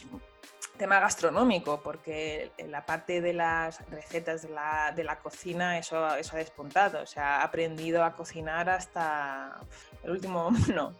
tema 0.76 0.98
gastronómico, 0.98 1.80
porque 1.80 2.50
en 2.58 2.72
la 2.72 2.84
parte 2.84 3.20
de 3.20 3.32
las 3.32 3.88
recetas 3.88 4.42
de 4.42 4.48
la, 4.48 4.92
de 4.94 5.04
la 5.04 5.20
cocina 5.20 5.78
eso, 5.78 6.16
eso 6.16 6.34
ha 6.34 6.38
despuntado. 6.38 7.00
O 7.00 7.06
sea, 7.06 7.36
ha 7.36 7.44
aprendido 7.44 8.02
a 8.02 8.16
cocinar 8.16 8.68
hasta 8.68 9.60
el 10.02 10.10
último 10.10 10.50
no. 10.74 10.94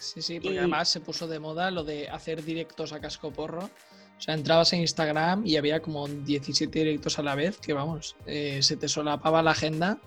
Sí, 0.00 0.22
sí, 0.22 0.40
porque 0.40 0.58
además 0.58 0.88
se 0.88 0.98
puso 0.98 1.28
de 1.28 1.38
moda 1.38 1.70
lo 1.70 1.84
de 1.84 2.08
hacer 2.08 2.42
directos 2.42 2.92
a 2.92 3.00
casco 3.00 3.30
porro. 3.30 3.70
O 4.18 4.22
sea, 4.22 4.34
entrabas 4.34 4.72
en 4.72 4.80
Instagram 4.80 5.46
y 5.46 5.56
había 5.56 5.80
como 5.80 6.08
17 6.08 6.78
directos 6.78 7.18
a 7.18 7.22
la 7.22 7.34
vez, 7.34 7.58
que 7.58 7.72
vamos, 7.72 8.16
eh, 8.26 8.60
se 8.62 8.76
te 8.76 8.88
solapaba 8.88 9.42
la 9.42 9.52
agenda. 9.52 9.98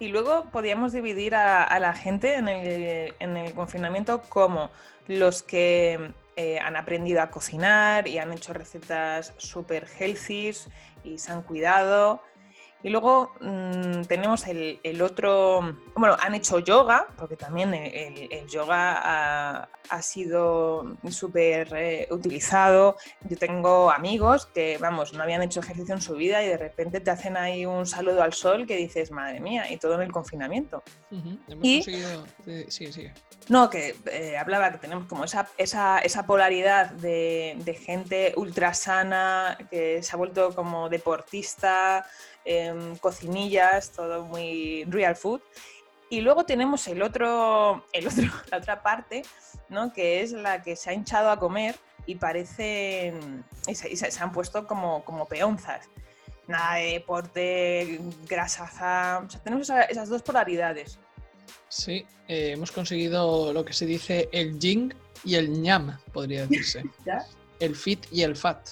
Y 0.00 0.08
luego 0.08 0.46
podíamos 0.50 0.92
dividir 0.92 1.34
a, 1.34 1.78
la 1.78 1.92
gente 1.92 2.34
en 2.34 2.48
el, 2.48 3.14
en 3.20 3.36
el 3.36 3.52
confinamiento 3.52 4.22
como 4.22 4.70
los 5.06 5.42
que 5.42 6.12
eh, 6.36 6.58
han 6.58 6.74
aprendido 6.74 7.20
a 7.20 7.30
cocinar 7.30 8.08
y 8.08 8.16
han 8.16 8.32
hecho 8.32 8.54
recetas 8.54 9.34
súper 9.36 9.86
healthy 9.86 10.52
y 11.04 11.18
se 11.18 11.32
han 11.32 11.42
cuidado. 11.42 12.22
Y 12.82 12.88
luego 12.88 13.32
mm, 13.40 14.02
tenemos 14.02 14.46
el, 14.46 15.02
otro, 15.02 15.76
bueno, 15.94 16.16
han 16.20 16.34
hecho 16.34 16.58
yoga, 16.60 17.06
porque 17.16 17.36
también 17.36 17.74
el, 17.74 18.46
yoga 18.48 19.68
ha, 19.88 20.02
sido 20.02 20.96
súper 21.10 21.74
eh, 21.74 22.08
utilizado. 22.10 22.96
Yo 23.28 23.36
tengo 23.36 23.90
amigos 23.90 24.46
que, 24.46 24.78
vamos, 24.78 25.12
no 25.12 25.22
habían 25.22 25.42
hecho 25.42 25.60
ejercicio 25.60 25.94
en 25.94 26.00
su 26.00 26.14
vida 26.14 26.42
y 26.42 26.48
de 26.48 26.56
repente 26.56 27.00
te 27.00 27.10
hacen 27.10 27.36
ahí 27.36 27.66
un 27.66 27.86
saludo 27.86 28.22
al 28.22 28.32
sol 28.32 28.66
que 28.66 28.76
dices, 28.76 29.10
madre 29.10 29.40
mía, 29.40 29.70
y 29.70 29.76
todo 29.76 29.94
en 29.94 30.02
el 30.02 30.12
confinamiento. 30.12 30.82
y, 31.62 31.82
Sí, 31.82 32.92
sí. 32.92 33.10
No, 33.48 33.68
que 33.68 33.96
eh, 34.06 34.36
hablaba 34.38 34.70
que 34.70 34.78
tenemos 34.78 35.06
como 35.06 35.24
esa, 35.24 35.48
esa, 35.58 36.26
polaridad 36.26 36.90
de, 36.90 37.56
de 37.58 37.74
gente 37.74 38.32
ultra 38.36 38.74
sana, 38.74 39.58
que 39.70 40.02
se 40.02 40.14
ha 40.14 40.16
vuelto 40.16 40.54
como 40.54 40.88
deportista, 40.88 42.06
Em, 42.44 42.96
cocinillas, 42.96 43.92
todo 43.92 44.24
muy 44.24 44.84
real 44.88 45.14
food. 45.14 45.40
Y 46.08 46.22
luego 46.22 46.44
tenemos 46.44 46.88
el 46.88 47.02
otro, 47.02 47.84
el 47.92 48.06
otro, 48.08 48.24
la 48.50 48.58
otra 48.58 48.82
parte, 48.82 49.22
¿no? 49.68 49.92
que 49.92 50.22
es 50.22 50.32
la 50.32 50.62
que 50.62 50.74
se 50.74 50.90
ha 50.90 50.92
hinchado 50.94 51.30
a 51.30 51.38
comer 51.38 51.76
y 52.06 52.16
parecen, 52.16 53.44
y 53.68 53.74
se, 53.74 54.20
han 54.20 54.32
puesto 54.32 54.66
como, 54.66 55.04
como 55.04 55.26
peonzas. 55.26 55.88
Nada 56.48 56.76
de 56.76 56.94
deporte, 56.94 58.00
grasaza, 58.26 59.24
tenemos 59.44 59.70
esas 59.88 60.08
dos 60.08 60.22
polaridades. 60.22 60.98
Sí, 61.68 62.04
eh, 62.26 62.52
hemos 62.52 62.72
conseguido 62.72 63.52
lo 63.52 63.64
que 63.64 63.72
se 63.72 63.86
dice 63.86 64.28
el 64.32 64.58
yin 64.58 64.92
y 65.24 65.36
el 65.36 65.62
ñam, 65.62 65.96
podría 66.12 66.46
decirse. 66.46 66.82
El 67.60 67.76
fit 67.76 68.06
y 68.10 68.22
el 68.22 68.36
fat. 68.36 68.70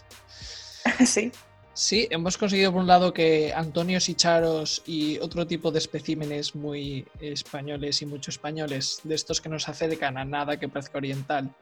sí. 1.05 1.31
Sí, 1.79 2.09
hemos 2.11 2.37
conseguido 2.37 2.73
por 2.73 2.81
un 2.81 2.89
lado 2.89 3.13
que 3.13 3.53
Antonios 3.55 4.09
y 4.09 4.17
Charos 4.17 4.83
y 4.85 5.17
otro 5.19 5.47
tipo 5.47 5.71
de 5.71 5.79
especímenes 5.79 6.57
muy 6.57 7.07
españoles 7.21 8.03
y 8.03 8.07
mucho 8.07 8.33
españoles, 8.33 9.01
de 9.05 9.15
estos 9.15 9.41
que 9.41 9.49
nos 9.49 9.69
acercan 9.69 10.19
a 10.19 10.25
nada 10.25 10.59
que 10.59 10.69
parezca 10.69 10.99
oriental, 10.99 11.55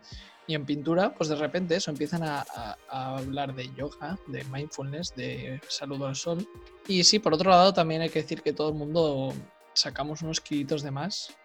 y 0.46 0.54
en 0.54 0.64
pintura, 0.64 1.12
pues 1.12 1.28
de 1.28 1.37
repente 1.37 1.76
eso 1.76 1.90
empiezan 1.90 2.23
a, 2.23 2.46
hablar 2.88 3.54
de 3.54 3.68
yoga, 3.76 4.18
de 4.28 4.42
mindfulness, 4.44 5.14
de 5.14 5.61
saludo 5.68 6.06
al 6.06 6.16
sol. 6.16 6.49
Y 6.88 7.04
sí, 7.04 7.18
por 7.18 7.35
otro 7.35 7.50
lado 7.50 7.75
también 7.75 8.00
hay 8.00 8.08
que 8.08 8.23
decir 8.23 8.40
que 8.40 8.54
todo 8.54 8.70
el 8.70 8.75
mundo 8.75 9.35
sacamos 9.75 10.23
unos 10.23 10.40
kilitos 10.40 10.80
de 10.80 10.92
más. 10.92 11.37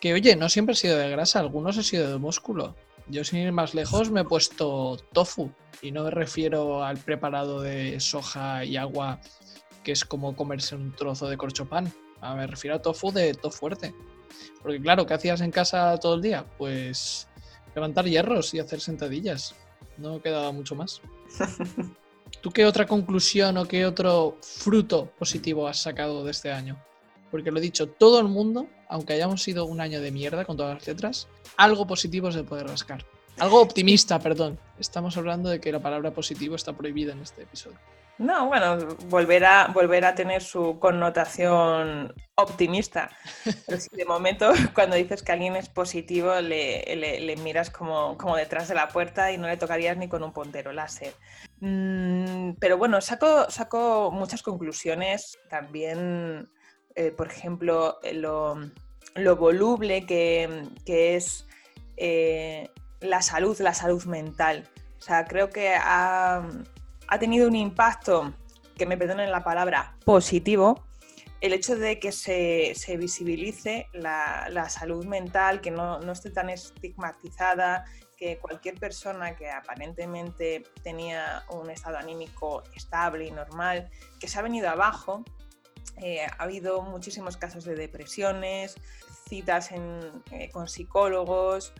Que 0.00 0.12
oye, 0.12 0.34
no 0.34 0.48
siempre 0.48 0.72
ha 0.72 0.76
sido 0.76 0.98
de 0.98 1.08
grasa, 1.08 1.38
algunos 1.38 1.78
ha 1.78 1.84
sido 1.84 2.10
de 2.10 2.18
músculo. 2.18 2.74
Yo 3.08 3.24
sin 3.24 3.40
ir 3.40 3.52
más 3.52 3.74
lejos 3.74 4.10
me 4.10 4.20
he 4.20 4.24
puesto 4.24 4.96
tofu 5.12 5.50
y 5.80 5.90
no 5.90 6.04
me 6.04 6.10
refiero 6.10 6.84
al 6.84 6.98
preparado 6.98 7.60
de 7.60 7.98
soja 8.00 8.64
y 8.64 8.76
agua 8.76 9.20
que 9.82 9.92
es 9.92 10.04
como 10.04 10.36
comerse 10.36 10.76
un 10.76 10.94
trozo 10.94 11.28
de 11.28 11.36
corchopan. 11.36 11.92
Ah, 12.20 12.36
me 12.36 12.46
refiero 12.46 12.76
a 12.76 12.82
tofu 12.82 13.10
de 13.10 13.34
todo 13.34 13.50
fuerte. 13.50 13.94
Porque 14.62 14.80
claro, 14.80 15.06
¿qué 15.06 15.14
hacías 15.14 15.40
en 15.40 15.50
casa 15.50 15.96
todo 15.98 16.14
el 16.14 16.22
día? 16.22 16.46
Pues 16.56 17.28
levantar 17.74 18.04
hierros 18.04 18.54
y 18.54 18.60
hacer 18.60 18.80
sentadillas. 18.80 19.54
No 19.98 20.22
quedaba 20.22 20.52
mucho 20.52 20.74
más. 20.74 21.02
¿Tú 22.40 22.50
qué 22.50 22.64
otra 22.64 22.86
conclusión 22.86 23.56
o 23.58 23.66
qué 23.66 23.84
otro 23.84 24.38
fruto 24.40 25.12
positivo 25.18 25.68
has 25.68 25.82
sacado 25.82 26.24
de 26.24 26.30
este 26.30 26.52
año? 26.52 26.82
Porque 27.30 27.50
lo 27.50 27.58
he 27.58 27.62
dicho, 27.62 27.88
todo 27.88 28.20
el 28.20 28.28
mundo, 28.28 28.68
aunque 28.92 29.14
hayamos 29.14 29.42
sido 29.42 29.64
un 29.64 29.80
año 29.80 30.00
de 30.02 30.10
mierda 30.10 30.44
con 30.44 30.58
todas 30.58 30.74
las 30.74 30.86
letras, 30.86 31.26
algo 31.56 31.86
positivo 31.86 32.30
se 32.30 32.44
puede 32.44 32.62
rascar. 32.62 33.04
Algo 33.38 33.60
optimista, 33.60 34.18
perdón. 34.18 34.58
Estamos 34.78 35.16
hablando 35.16 35.48
de 35.48 35.60
que 35.60 35.72
la 35.72 35.80
palabra 35.80 36.10
positivo 36.10 36.54
está 36.54 36.74
prohibida 36.74 37.12
en 37.12 37.20
este 37.20 37.42
episodio. 37.42 37.78
No, 38.18 38.46
bueno, 38.46 38.76
volverá, 39.08 39.68
volver 39.72 40.04
a 40.04 40.14
tener 40.14 40.42
su 40.42 40.78
connotación 40.78 42.14
optimista. 42.34 43.10
Pero 43.66 43.80
si 43.80 43.88
de 43.96 44.04
momento, 44.04 44.52
cuando 44.74 44.96
dices 44.96 45.22
que 45.22 45.32
alguien 45.32 45.56
es 45.56 45.70
positivo, 45.70 46.38
le, 46.40 47.34
miras 47.42 47.70
como, 47.70 48.18
como, 48.18 48.36
detrás 48.36 48.68
de 48.68 48.74
la 48.74 48.88
puerta 48.88 49.32
y 49.32 49.38
no 49.38 49.48
le 49.48 49.56
tocarías 49.56 49.96
ni 49.96 50.08
con 50.08 50.22
un 50.22 50.34
puntero 50.34 50.72
láser. 50.72 51.14
Mm, 51.60 52.52
pero 52.60 52.76
bueno, 52.76 53.00
saco, 53.00 53.50
saco 53.50 54.10
muchas 54.12 54.42
conclusiones. 54.42 55.38
También, 55.48 56.50
eh, 56.94 57.10
por 57.10 57.28
ejemplo, 57.28 57.98
lo, 58.12 58.56
lo 59.14 59.36
voluble 59.36 60.06
que, 60.06 60.68
es 60.86 61.46
eh, 61.96 62.70
la 63.00 63.22
salud, 63.22 63.58
la 63.60 63.74
salud 63.74 64.04
mental. 64.04 64.68
O 64.98 65.02
sea, 65.02 65.24
creo 65.24 65.50
que 65.50 65.74
ha, 65.74 66.46
tenido 67.18 67.48
un 67.48 67.56
impacto, 67.56 68.32
que 68.76 68.86
me 68.86 68.96
perdonen 68.96 69.30
la 69.30 69.44
palabra, 69.44 69.96
positivo, 70.04 70.86
el 71.40 71.52
hecho 71.52 71.76
de 71.76 71.98
que 71.98 72.12
se, 72.12 72.74
visibilice 72.96 73.88
la, 73.92 74.68
salud 74.68 75.04
mental, 75.04 75.60
que 75.60 75.70
no, 75.70 75.98
no, 76.00 76.12
esté 76.12 76.30
tan 76.30 76.50
estigmatizada, 76.50 77.84
que 78.16 78.38
cualquier 78.38 78.76
persona 78.78 79.34
que 79.34 79.50
aparentemente 79.50 80.62
tenía 80.84 81.42
un 81.50 81.68
estado 81.70 81.98
anímico 81.98 82.62
estable 82.76 83.26
y 83.26 83.32
normal, 83.32 83.90
que 84.20 84.28
se 84.28 84.38
ha 84.38 84.42
venido 84.42 84.70
abajo, 84.70 85.24
eh, 85.96 86.24
ha 86.24 86.42
habido 86.42 86.82
muchísimos 86.82 87.36
casos 87.36 87.64
de 87.64 87.74
depresiones, 87.74 88.74
citas 89.28 89.70
eh, 89.72 90.50
con 90.52 90.68
psicólogos 90.68 91.72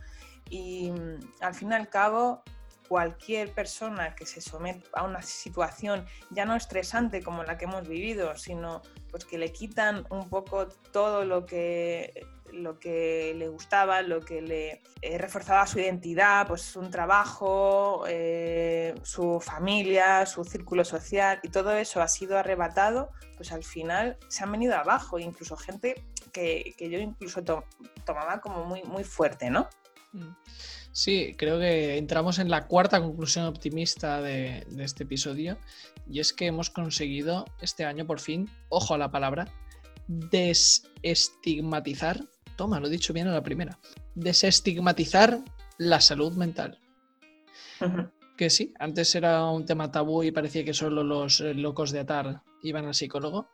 y 0.49 0.91
mm, 0.91 1.21
al 1.41 1.55
fin 1.55 1.71
y 1.71 1.75
al 1.75 1.89
cabo 1.89 2.43
cualquier 2.89 3.53
persona 3.53 4.15
que 4.15 4.27
se 4.27 4.41
somete 4.41 4.87
a 4.93 5.05
una 5.05 5.23
situación 5.23 6.05
ya 6.31 6.45
no 6.45 6.55
estresante 6.55 7.23
como 7.23 7.43
la 7.43 7.57
que 7.57 7.65
hemos 7.65 7.89
vivido, 7.89 8.37
sino 8.37 8.83
pues 9.11 9.25
que 9.25 9.39
le 9.39 9.51
quitan 9.51 10.05
un 10.11 10.29
poco 10.29 10.69
todo 10.93 11.25
lo 11.25 11.47
que 11.47 12.27
lo 12.53 12.79
que 12.79 13.35
le 13.37 13.49
gustaba, 13.49 14.03
lo 14.03 14.21
que 14.21 14.41
le 14.43 14.83
eh, 15.01 15.19
reforzaba 15.19 15.67
su 15.67 15.81
identidad, 15.81 16.47
pues 16.47 16.77
un 16.77 16.91
trabajo, 16.91 18.05
eh, 18.09 18.95
su 19.03 19.41
familia, 19.41 20.27
su 20.27 20.45
círculo 20.45 20.85
social 20.85 21.41
y 21.43 21.49
todo 21.49 21.75
eso 21.75 22.03
ha 22.03 22.09
sido 22.09 22.37
arrebatado, 22.39 23.11
pues 23.37 23.51
al 23.53 23.65
final 23.65 24.19
se 24.29 24.45
han 24.45 24.53
venido 24.53 24.77
abajo, 24.77 25.19
incluso 25.19 25.57
gente 25.57 26.05
que, 26.33 26.75
yo 26.79 26.99
incluso 26.99 27.43
tomaba 28.05 28.41
como 28.41 28.65
muy, 28.65 28.85
muy 28.85 29.03
fuerte, 29.05 29.51
¿no? 29.51 29.69
Mm. 30.13 30.35
Sí, 30.93 31.35
creo 31.39 31.59
que 31.59 31.97
entramos 31.97 32.39
en 32.39 32.51
la 32.51 32.67
cuarta 32.67 33.01
conclusión 33.01 33.47
optimista 33.47 34.21
de, 34.21 34.67
de 34.69 34.85
este 34.85 35.05
episodio 35.05 35.57
y 36.07 36.21
es 36.21 36.35
que 36.35 36.45
hemos 36.47 36.69
conseguido 36.69 37.47
este 37.61 37.87
año 37.87 38.07
por 38.07 38.21
fin, 38.21 38.51
ojo 38.69 38.93
a 38.93 38.99
la 38.99 39.11
palabra, 39.11 39.49
desestigmatizar 40.09 42.21
Toma, 42.57 42.81
lo 42.81 42.87
he 42.87 42.91
dicho 42.91 43.13
bien 43.13 43.29
a 43.29 43.33
la 43.33 43.43
primera. 43.43 43.79
Desestigmatizar 44.15 45.41
la 45.79 46.01
salud 46.01 46.33
mental. 46.35 46.79
Que 48.37 48.51
sí, 48.51 48.73
antes 48.79 49.15
era 49.15 49.45
un 49.47 49.67
tema 49.67 49.91
tabú 49.91 50.23
y 50.23 50.31
parecía 50.31 50.65
que 50.65 50.75
solo 50.75 51.03
los 51.05 51.41
eh, 51.41 51.55
locos 51.55 51.91
de 51.91 52.01
atar 52.01 52.43
iban 52.63 52.87
al 52.87 52.95
psicólogo, 52.95 53.51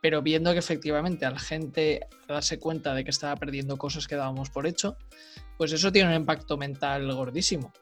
pero 0.00 0.22
viendo 0.22 0.52
que 0.52 0.58
efectivamente 0.58 1.24
a 1.24 1.30
la 1.30 1.38
gente 1.38 2.06
darse 2.28 2.58
cuenta 2.58 2.94
de 2.94 3.04
que 3.04 3.10
estaba 3.10 3.36
perdiendo 3.36 3.76
cosas 3.78 4.06
que 4.06 4.16
dábamos 4.16 4.50
por 4.50 4.66
hecho, 4.66 4.96
pues 5.56 5.72
eso 5.72 5.92
tiene 5.92 6.10
un 6.10 6.16
impacto 6.16 6.56
mental 6.56 7.12
gordísimo. 7.14 7.72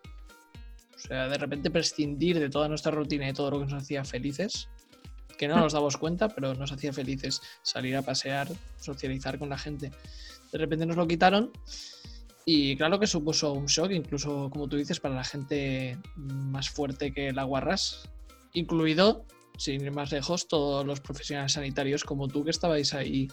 O 0.95 0.99
sea, 0.99 1.29
de 1.29 1.38
repente 1.38 1.71
prescindir 1.71 2.38
de 2.38 2.50
toda 2.50 2.69
nuestra 2.69 2.93
rutina 2.93 3.29
y 3.29 3.33
todo 3.33 3.50
lo 3.50 3.59
que 3.59 3.64
nos 3.64 3.83
hacía 3.83 4.05
felices, 4.05 4.69
que 5.38 5.49
no 5.49 5.57
nos 5.57 5.73
damos 5.73 5.97
cuenta, 5.97 6.29
pero 6.29 6.55
nos 6.55 6.71
hacía 6.71 6.93
felices 6.93 7.40
salir 7.62 7.97
a 7.97 8.02
pasear, 8.02 8.49
socializar 8.79 9.38
con 9.38 9.49
la 9.49 9.57
gente. 9.57 9.90
De 10.52 10.59
repente 10.59 10.87
nos 10.87 10.97
lo 10.97 11.07
quitaron 11.07 11.52
y 12.45 12.76
claro 12.76 12.99
que 12.99 13.07
supuso 13.07 13.52
un 13.52 13.66
shock, 13.66 13.90
incluso 13.92 14.50
como 14.50 14.69
tú 14.69 14.76
dices, 14.76 14.99
para 14.99 15.14
la 15.14 15.25
gente 15.25 15.99
más 16.16 16.71
fuerte 16.71 17.12
que 17.12 17.33
la 17.33 17.45
guarras, 17.45 18.09
incluido 18.52 19.25
sin 19.57 19.83
ir 19.83 19.92
más 19.92 20.11
lejos, 20.11 20.49
todos 20.49 20.87
los 20.87 21.00
profesionales 21.00 21.52
sanitarios 21.52 22.02
como 22.02 22.28
tú 22.28 22.45
que 22.45 22.50
estabais 22.50 22.95
ahí 22.95 23.28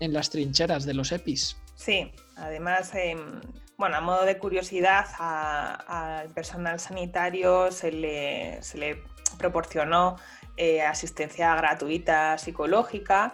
en 0.00 0.12
las 0.12 0.30
trincheras 0.30 0.84
de 0.84 0.94
los 0.94 1.10
EPIs. 1.10 1.56
Sí, 1.74 2.12
además, 2.36 2.94
em, 2.94 3.40
bueno, 3.76 3.96
a 3.96 4.00
modo 4.00 4.24
de 4.24 4.38
curiosidad, 4.38 5.06
al 5.18 6.28
personal 6.30 6.78
sanitario 6.78 7.72
se 7.72 7.92
le, 7.92 8.62
se 8.62 8.78
le 8.78 9.02
proporcionó 9.38 10.16
eh, 10.56 10.82
asistencia 10.82 11.54
gratuita 11.54 12.36
psicológica 12.36 13.32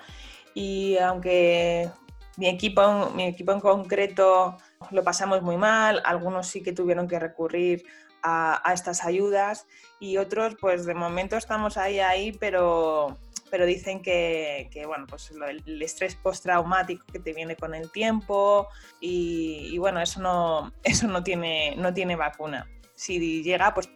y 0.55 0.99
aunque 0.99 1.91
mi 2.37 2.49
equipo, 2.49 3.11
mi 3.11 3.27
equipo 3.27 3.53
en 3.53 3.61
concreto 3.61 4.57
lo 4.91 5.05
pasamos 5.05 5.43
muy 5.43 5.57
mal, 5.57 6.03
algunos 6.05 6.47
sí 6.49 6.63
que 6.63 6.73
tuvieron 6.73 7.09
que 7.09 7.19
recurrir 7.19 7.85
a, 8.23 8.73
estas 8.73 9.05
ayudas 9.05 9.67
y 10.01 10.17
otros 10.17 10.57
pues 10.61 10.87
de 10.87 10.95
momento 10.95 11.37
estamos 11.37 11.77
ahí, 11.77 12.01
ahí, 12.01 12.33
pero, 12.33 13.19
pero 13.51 13.67
dicen 13.67 14.03
que, 14.03 14.69
bueno, 14.87 15.07
pues 15.07 15.31
el 15.31 15.83
estrés 15.83 16.17
postraumático 16.17 17.05
que 17.13 17.21
te 17.21 17.33
viene 17.33 17.55
con 17.55 17.75
el 17.75 17.91
tiempo 17.93 18.69
y, 19.01 19.77
bueno, 19.79 20.01
eso 20.01 20.21
no, 20.21 20.73
eso 20.83 21.07
no 21.07 21.23
tiene, 21.23 21.77
no 21.77 21.93
tiene 21.93 22.17
vacuna. 22.17 22.69
Si 22.95 23.43
llega, 23.43 23.75
pues 23.75 23.89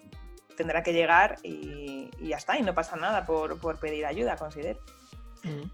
tendrá 0.57 0.83
que 0.83 0.92
llegar 0.92 1.38
y, 1.42 2.11
ya 2.21 2.37
está, 2.37 2.59
y 2.59 2.62
no 2.62 2.75
pasa 2.75 2.97
nada 2.97 3.25
por, 3.25 3.59
por 3.61 3.78
pedir 3.78 4.04
ayuda, 4.04 4.37
considero. 4.37 4.80
Mm. 5.45 5.71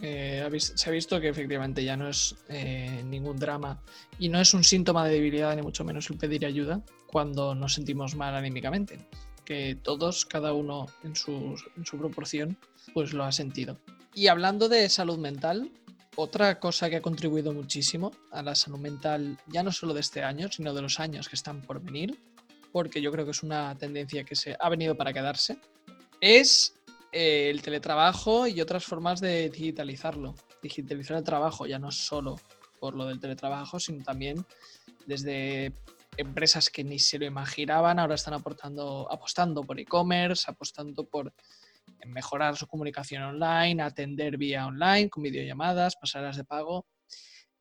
Se 0.00 0.88
ha 0.88 0.92
visto 0.92 1.20
que 1.20 1.28
efectivamente 1.28 1.82
ya 1.82 1.96
no 1.96 2.08
es 2.08 2.36
eh, 2.48 3.02
ningún 3.04 3.36
drama 3.36 3.82
y 4.18 4.28
no 4.28 4.40
es 4.40 4.54
un 4.54 4.62
síntoma 4.62 5.04
de 5.06 5.14
debilidad 5.14 5.56
ni 5.56 5.62
mucho 5.62 5.84
menos 5.84 6.08
el 6.10 6.18
pedir 6.18 6.46
ayuda 6.46 6.80
cuando 7.08 7.54
nos 7.54 7.74
sentimos 7.74 8.14
mal 8.14 8.34
anímicamente, 8.34 8.98
que 9.44 9.76
todos, 9.82 10.24
cada 10.24 10.52
uno 10.52 10.86
en 11.02 11.16
su, 11.16 11.56
en 11.76 11.84
su 11.84 11.98
proporción, 11.98 12.56
pues 12.94 13.12
lo 13.12 13.24
ha 13.24 13.32
sentido. 13.32 13.78
Y 14.14 14.28
hablando 14.28 14.68
de 14.68 14.88
salud 14.88 15.18
mental, 15.18 15.72
otra 16.16 16.60
cosa 16.60 16.90
que 16.90 16.96
ha 16.96 17.02
contribuido 17.02 17.52
muchísimo 17.52 18.12
a 18.30 18.42
la 18.42 18.54
salud 18.54 18.78
mental, 18.78 19.38
ya 19.46 19.62
no 19.62 19.72
solo 19.72 19.94
de 19.94 20.00
este 20.00 20.22
año, 20.22 20.48
sino 20.50 20.74
de 20.74 20.82
los 20.82 21.00
años 21.00 21.28
que 21.28 21.36
están 21.36 21.62
por 21.62 21.80
venir, 21.80 22.18
porque 22.72 23.00
yo 23.00 23.10
creo 23.10 23.24
que 23.24 23.30
es 23.32 23.42
una 23.42 23.76
tendencia 23.76 24.24
que 24.24 24.36
se 24.36 24.56
ha 24.58 24.68
venido 24.68 24.96
para 24.96 25.12
quedarse, 25.12 25.58
es 26.20 26.77
eh, 27.12 27.48
el 27.50 27.62
teletrabajo 27.62 28.46
y 28.46 28.60
otras 28.60 28.84
formas 28.84 29.20
de 29.20 29.48
digitalizarlo. 29.48 30.34
Digitalizar 30.62 31.16
el 31.16 31.24
trabajo 31.24 31.66
ya 31.66 31.78
no 31.78 31.90
solo 31.90 32.36
por 32.80 32.94
lo 32.94 33.06
del 33.06 33.20
teletrabajo, 33.20 33.80
sino 33.80 34.04
también 34.04 34.44
desde 35.06 35.72
empresas 36.16 36.68
que 36.68 36.84
ni 36.84 36.98
se 36.98 37.18
lo 37.18 37.24
imaginaban, 37.24 37.98
ahora 37.98 38.16
están 38.16 38.34
aportando, 38.34 39.10
apostando 39.10 39.62
por 39.62 39.80
e-commerce, 39.80 40.50
apostando 40.50 41.04
por 41.04 41.32
mejorar 42.06 42.56
su 42.56 42.66
comunicación 42.66 43.22
online, 43.22 43.82
atender 43.82 44.36
vía 44.36 44.66
online, 44.66 45.08
con 45.08 45.22
videollamadas, 45.22 45.96
pasarelas 45.96 46.36
de 46.36 46.44
pago. 46.44 46.86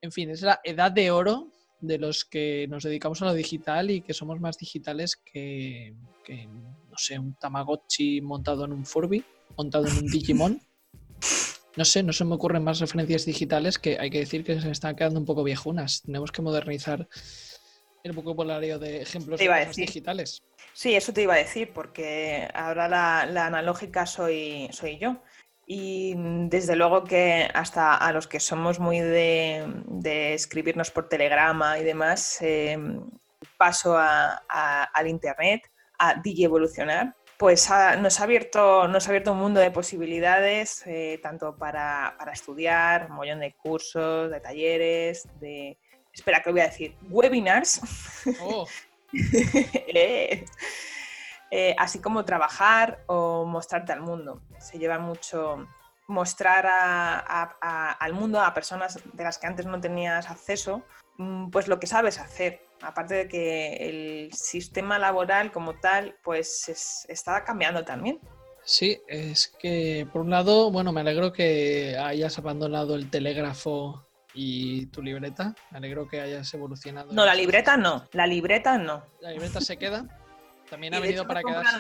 En 0.02 0.12
fin, 0.12 0.30
es 0.30 0.42
la 0.42 0.60
edad 0.64 0.92
de 0.92 1.12
oro 1.12 1.52
de 1.80 2.00
los 2.00 2.26
que 2.26 2.68
nos 2.68 2.84
dedicamos 2.84 3.22
a 3.22 3.26
lo 3.26 3.34
digital 3.34 3.92
y 3.92 4.02
que 4.02 4.14
somos 4.14 4.40
más 4.40 4.58
digitales 4.58 5.16
que, 5.16 5.96
que 6.26 6.48
no 6.48 6.98
sé, 6.98 7.20
un 7.20 7.36
Tamagotchi 7.36 8.22
montado 8.22 8.66
en 8.66 8.74
un 8.74 8.86
Furby 8.86 9.24
montado 9.56 9.88
en 9.88 9.98
un 9.98 10.08
Digimon. 10.08 10.62
No 11.76 11.86
sé, 11.86 12.02
no 12.02 12.12
se 12.12 12.26
me 12.26 12.34
ocurren 12.34 12.64
más 12.64 12.80
referencias 12.80 13.26
digitales 13.26 13.78
que 13.78 14.00
hay 14.00 14.10
que 14.10 14.20
decir 14.20 14.44
que 14.44 14.60
se 14.60 14.72
están 14.72 14.96
quedando 14.96 15.20
un 15.20 15.26
poco 15.26 15.44
viejunas. 15.44 16.02
Tenemos 16.02 16.32
que 16.32 16.42
modernizar 16.42 17.08
el 18.04 18.14
vocabulario 18.14 18.80
de 18.80 19.02
ejemplos 19.02 19.40
digitales. 19.76 20.42
Sí, 20.74 20.96
eso 20.96 21.14
te 21.14 21.24
iba 21.24 21.36
a 21.36 21.38
decir, 21.38 21.74
porque 21.74 22.48
ahora 22.54 22.88
la, 22.88 23.46
analógica 23.46 24.06
soy, 24.06 24.70
soy 24.72 24.98
yo. 24.98 25.22
Y 25.66 26.14
desde 26.48 26.76
luego 26.76 27.04
que 27.04 27.50
hasta 27.54 27.96
a 27.96 28.14
los 28.14 28.28
que 28.28 28.40
somos 28.40 28.80
muy 28.80 29.00
de, 29.00 30.34
escribirnos 30.34 30.92
por 30.92 31.10
telegrama 31.10 31.78
y 31.78 31.84
demás, 31.84 32.38
em, 32.42 33.02
paso 33.58 33.98
al 33.98 35.08
internet, 35.08 35.70
a 36.00 36.22
digievolucionar, 36.22 37.17
pues 37.38 37.70
nos, 38.00 38.20
ha 38.20 38.24
abierto, 38.24 38.88
nos 38.88 39.06
ha 39.06 39.10
abierto 39.10 39.32
un 39.32 39.38
mundo 39.38 39.60
de 39.60 39.70
posibilidades, 39.70 40.84
eh, 40.88 41.20
tanto 41.22 41.56
para, 41.56 42.16
estudiar, 42.34 43.08
un 43.10 43.18
montón 43.18 43.40
de 43.40 43.54
cursos, 43.54 44.32
de 44.32 44.40
talleres, 44.40 45.28
de... 45.40 45.78
Espera, 46.12 46.42
¿qué 46.42 46.52
voy 46.52 46.62
a 46.62 46.68
decir? 46.68 46.96
Webinars. 47.10 47.82
Oh. 48.42 48.68
Eh, 49.14 50.44
eh, 51.50 51.74
así 51.80 52.00
como 52.00 52.26
trabajar 52.26 53.04
o 53.08 53.46
mostrarte 53.46 53.94
al 53.94 54.02
mundo. 54.02 54.42
Se 54.60 54.78
lleva 54.78 55.00
mucho 55.00 55.66
mostrar 56.08 56.68
al 56.70 58.14
mundo, 58.14 58.42
a 58.42 58.54
personas 58.54 59.00
de 59.14 59.24
las 59.24 59.38
que 59.38 59.48
antes 59.48 59.66
no 59.66 59.80
tenías 59.80 60.30
acceso, 60.30 60.84
mm, 61.18 61.50
pues 61.50 61.70
lo 61.70 61.80
que 61.80 61.88
sabes 61.88 62.20
hacer 62.20 62.67
aparte 62.82 63.16
de 63.16 63.28
que 63.28 63.76
el 63.76 64.34
sistema 64.34 65.00
laboral 65.00 65.52
como 65.52 65.80
tal, 65.80 66.16
pues 66.24 67.06
está 67.08 67.44
cambiando 67.44 67.84
también. 67.84 68.20
Sí, 68.64 69.00
es 69.08 69.48
que 69.60 70.08
por 70.12 70.22
un 70.22 70.30
lado, 70.30 70.72
bueno, 70.72 70.92
me 70.92 71.02
alegro 71.02 71.32
que 71.32 71.98
hayas 71.98 72.38
abandonado 72.38 72.96
el 72.96 73.10
telégrafo 73.10 74.06
y 74.34 74.88
tu 74.88 75.02
libreta. 75.02 75.56
Me 75.72 75.78
alegro 75.78 76.08
que 76.08 76.20
hayas 76.20 76.54
evolucionado. 76.54 77.12
No, 77.14 77.26
la 77.26 77.34
libreta 77.34 77.78
no. 77.78 78.08
La 78.12 78.28
libreta 78.28 78.78
no. 78.78 79.04
La 79.22 79.32
libreta 79.32 79.62
se 79.62 79.78
queda. 79.78 80.06
También 80.70 80.94
ha 80.96 81.00
venido 81.00 81.26
para 81.26 81.42
quedarse. 81.42 81.78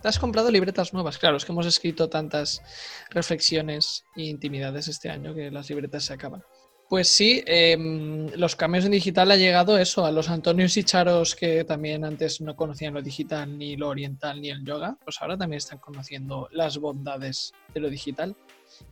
¿Te 0.00 0.08
has 0.08 0.18
comprado 0.18 0.50
libretas 0.50 0.92
nuevas? 0.92 1.18
Claro, 1.18 1.38
es 1.38 1.44
que 1.44 1.52
hemos 1.52 1.66
escrito 1.66 2.08
tantas 2.08 2.62
reflexiones 3.10 4.04
e 4.14 4.24
intimidades 4.24 4.88
este 4.88 5.10
año 5.10 5.34
que 5.34 5.50
las 5.50 5.68
libretas 5.70 6.04
se 6.04 6.12
acaban. 6.12 6.44
Pues 6.88 7.08
sí, 7.08 7.42
em, 7.46 8.28
los 8.36 8.54
cambios 8.54 8.84
en 8.84 8.92
digital 8.92 9.32
ha 9.32 9.36
llegado 9.36 9.76
eso, 9.76 10.06
a 10.06 10.12
los 10.12 10.30
Antonios 10.30 10.76
y 10.76 10.84
Charos 10.84 11.34
que 11.34 11.64
también 11.64 12.04
antes 12.04 12.40
no 12.40 12.54
conocían 12.54 12.94
lo 12.94 13.02
digital, 13.02 13.58
ni 13.58 13.76
lo 13.76 13.88
oriental, 13.88 14.40
ni 14.40 14.50
el 14.50 14.64
yoga, 14.64 14.96
pues 15.02 15.20
ahora 15.20 15.36
también 15.36 15.58
están 15.58 15.78
conociendo 15.78 16.48
las 16.52 16.78
bondades 16.78 17.52
de 17.74 17.80
lo 17.80 17.90
digital, 17.90 18.36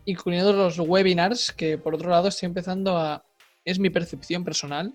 incluyendo 0.06 0.52
los 0.52 0.80
webinars, 0.80 1.52
que 1.52 1.78
por 1.78 1.94
otro 1.94 2.10
lado 2.10 2.26
estoy 2.26 2.46
empezando 2.46 2.96
a, 2.96 3.24
es 3.64 3.78
mi 3.78 3.90
percepción 3.90 4.44
personal, 4.44 4.92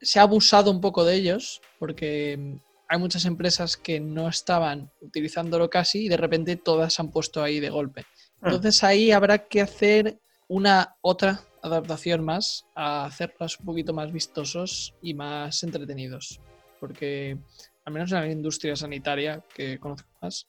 se 0.00 0.18
ha 0.18 0.22
abusado 0.22 0.72
un 0.72 0.80
poco 0.80 1.04
de 1.04 1.14
ellos, 1.14 1.60
porque 1.78 2.32
em, 2.32 2.58
hay 2.88 2.98
muchas 2.98 3.26
empresas 3.26 3.76
que 3.76 4.00
no 4.00 4.28
estaban 4.28 4.90
utilizándolo 5.00 5.70
casi 5.70 6.06
y 6.06 6.08
de 6.08 6.16
repente 6.16 6.56
todas 6.56 6.94
se 6.94 7.02
han 7.02 7.12
puesto 7.12 7.44
ahí 7.44 7.60
de 7.60 7.70
golpe. 7.70 8.06
Ah. 8.40 8.46
Entonces 8.46 8.82
ahí 8.82 9.12
habrá 9.12 9.46
que 9.46 9.60
hacer 9.60 10.18
una 10.48 10.96
otra 11.00 11.44
adaptación 11.64 12.22
más 12.22 12.66
a 12.74 13.06
hacerlos 13.06 13.58
un 13.58 13.66
poquito 13.66 13.94
más 13.94 14.12
vistosos 14.12 14.94
y 15.00 15.14
más 15.14 15.62
entretenidos. 15.62 16.40
Porque 16.78 17.38
al 17.84 17.92
menos 17.92 18.12
en 18.12 18.20
la 18.20 18.30
industria 18.30 18.76
sanitaria 18.76 19.42
que 19.54 19.78
conozco 19.78 20.08
más, 20.20 20.46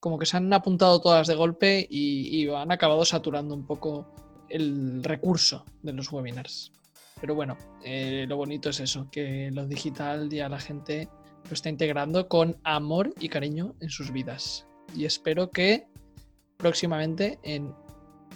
como 0.00 0.18
que 0.18 0.26
se 0.26 0.36
han 0.36 0.52
apuntado 0.52 1.00
todas 1.00 1.26
de 1.26 1.34
golpe 1.34 1.86
y, 1.88 2.48
han 2.48 2.72
acabado 2.72 3.04
saturando 3.04 3.54
un 3.54 3.66
poco 3.66 4.06
el 4.48 5.02
recurso 5.02 5.64
de 5.82 5.92
los 5.92 6.10
webinars. 6.10 6.72
Pero 7.20 7.34
bueno, 7.34 7.58
eh, 7.84 8.24
lo 8.28 8.36
bonito 8.36 8.70
es 8.70 8.80
eso, 8.80 9.08
que 9.10 9.50
lo 9.52 9.66
digital 9.66 10.30
ya 10.30 10.48
la 10.48 10.60
gente 10.60 11.08
lo 11.48 11.52
está 11.52 11.68
integrando 11.68 12.28
con 12.28 12.56
amor 12.62 13.12
y 13.20 13.28
cariño 13.28 13.74
en 13.80 13.90
sus 13.90 14.12
vidas. 14.12 14.66
Y 14.94 15.04
espero 15.04 15.50
que 15.50 15.88
próximamente 16.56 17.38
en 17.42 17.74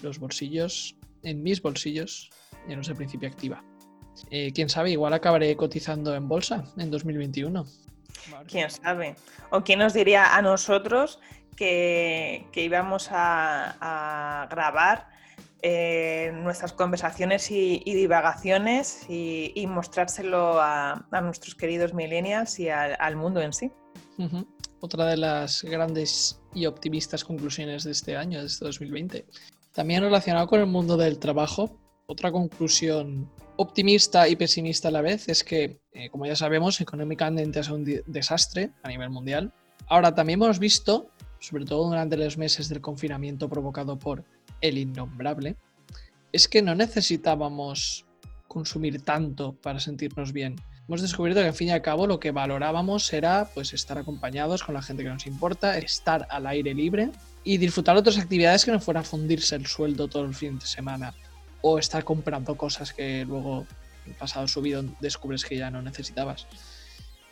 los 0.03 0.18
bolsillos 0.18 0.96
en 1.23 1.43
mis 1.43 1.63
bolsillos 1.63 2.31
ya 2.69 2.77
no 2.77 2.85
sé 2.85 2.95
principio 2.95 3.29
activa. 3.29 3.65
Eh, 4.31 4.53
quién 4.55 4.69
sabe, 4.69 4.91
igual 4.91 5.13
acabaré 5.13 5.57
cotizando 5.57 6.15
en 6.15 6.29
bolsa 6.29 6.65
en 6.77 6.91
2021. 6.91 7.67
Quién 8.47 8.71
sabe. 8.71 9.17
O 9.51 9.63
quién 9.63 9.79
nos 9.79 9.95
diría 9.95 10.37
a 10.37 10.43
nosotros 10.43 11.19
que, 11.57 12.47
íbamos 12.55 13.09
a, 13.11 14.47
grabar 14.51 15.09
eh, 15.63 16.33
nuestras 16.35 16.73
conversaciones 16.73 17.51
y, 17.51 17.81
divagaciones 17.85 19.07
y, 19.09 19.65
mostrárselo 19.69 20.61
a, 20.61 21.07
nuestros 21.23 21.55
queridos 21.55 21.95
millennials 21.95 22.59
y 22.61 22.69
al, 22.69 23.17
mundo 23.17 23.41
en 23.41 23.53
sí. 23.53 23.73
Otra 24.81 25.07
de 25.07 25.17
las 25.17 25.63
grandes 25.63 26.41
y 26.55 26.67
optimistas 26.67 27.25
conclusiones 27.25 27.85
de 27.85 27.93
este 27.93 28.17
año, 28.17 28.41
de 28.41 28.47
este 28.47 28.65
2020. 28.65 29.25
También 29.73 30.03
relacionado 30.03 30.47
con 30.47 30.61
el 30.61 30.67
mundo 30.67 30.97
del 30.97 31.19
trabajo, 31.19 31.79
otra 32.07 32.31
conclusión 32.31 33.31
optimista 33.57 34.29
y 34.29 34.37
pesimista 34.37 34.89
a 34.89 34.91
la 34.91 35.01
vez 35.01 35.29
es 35.29 35.45
que, 35.45 35.81
eh, 35.93 36.11
como 36.11 36.27
ya 36.27 36.37
sabemos, 36.37 36.81
económicamente 36.81 37.61
es 37.61 37.69
un 37.71 37.85
desastre 38.07 38.71
a 38.83 38.89
nivel 38.89 39.11
mundial. 39.11 39.53
Ahora 39.89 40.15
también 40.15 40.43
hemos 40.43 40.59
visto, 40.59 41.11
sobre 41.41 41.65
todo 41.65 41.89
durante 41.89 42.17
los 42.17 42.37
meses 42.37 42.69
del 42.69 42.81
confinamiento 42.81 43.49
provocado 43.49 43.99
por 43.99 44.25
el 44.61 44.79
innombrable, 44.79 45.57
es 46.33 46.49
que 46.49 46.63
no 46.63 46.75
necesitábamos 46.75 48.07
consumir 48.49 49.03
tanto 49.03 49.55
para 49.55 49.81
sentirnos 49.81 50.33
bien. 50.33 50.57
Hemos 50.88 51.01
descubierto 51.01 51.40
que 51.40 51.47
al 51.47 51.55
fin 51.55 51.68
y 51.68 51.71
al 51.71 51.83
cabo 51.83 52.07
lo 52.07 52.18
que 52.18 52.33
valorábamos 52.33 53.12
era 53.12 53.49
pues 53.55 53.73
estar 53.73 53.99
acompañados 53.99 54.62
con 54.62 54.75
la 54.75 54.83
gente 54.83 55.03
que 55.05 55.09
nos 55.09 55.27
importa, 55.27 55.79
estar 55.79 56.27
al 56.29 56.47
aire 56.47 56.75
libre 56.75 57.11
y 57.45 57.57
disfrutar 57.57 57.95
de 57.95 58.01
otras 58.01 58.18
actividades 58.18 58.64
que 58.64 58.73
no 58.73 58.81
fuera 58.81 59.03
fundirse 59.03 59.55
el 59.55 59.66
sueldo 59.66 60.09
todo 60.09 60.25
el 60.25 60.35
fin 60.35 60.59
de 60.59 60.66
semana 60.66 61.14
o 61.61 61.79
estar 61.79 62.03
comprando 62.05 62.57
cosas 62.57 62.92
que 62.92 63.25
luego 63.25 63.66
pasado 64.18 64.49
subido 64.49 64.83
descubres 65.01 65.45
que 65.45 65.57
ya 65.57 65.71
no 65.71 65.81
necesitabas. 65.81 66.47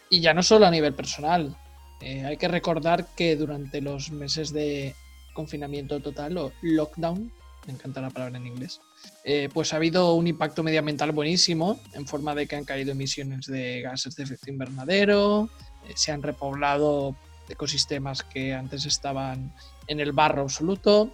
Y 0.08 0.20
ya 0.20 0.32
no 0.34 0.42
solo 0.42 0.66
a 0.66 0.70
nivel 0.70 0.94
personal. 0.94 1.56
Eh, 2.00 2.24
hay 2.24 2.36
que 2.36 2.48
recordar 2.48 3.06
que 3.16 3.36
durante 3.36 3.80
los 3.80 4.10
meses 4.10 4.52
de 4.52 4.94
confinamiento 5.34 6.00
total 6.00 6.38
o 6.38 6.52
lockdown, 6.62 7.32
me 7.66 7.72
encanta 7.72 8.00
la 8.00 8.10
palabra 8.10 8.38
en 8.38 8.46
inglés, 8.46 8.80
eh, 9.24 9.48
pues 9.52 9.72
ha 9.72 9.76
habido 9.76 10.14
un 10.14 10.26
impacto 10.26 10.62
medioambiental 10.62 11.12
buenísimo 11.12 11.80
en 11.94 12.06
forma 12.06 12.34
de 12.34 12.46
que 12.46 12.56
han 12.56 12.64
caído 12.64 12.92
emisiones 12.92 13.46
de 13.46 13.82
gases 13.82 14.16
de 14.16 14.24
efecto 14.24 14.50
invernadero, 14.50 15.48
eh, 15.88 15.92
se 15.94 16.12
han 16.12 16.22
repoblado 16.22 17.16
ecosistemas 17.48 18.22
que 18.22 18.54
antes 18.54 18.86
estaban 18.86 19.52
en 19.86 20.00
el 20.00 20.12
barro 20.12 20.42
absoluto. 20.42 21.12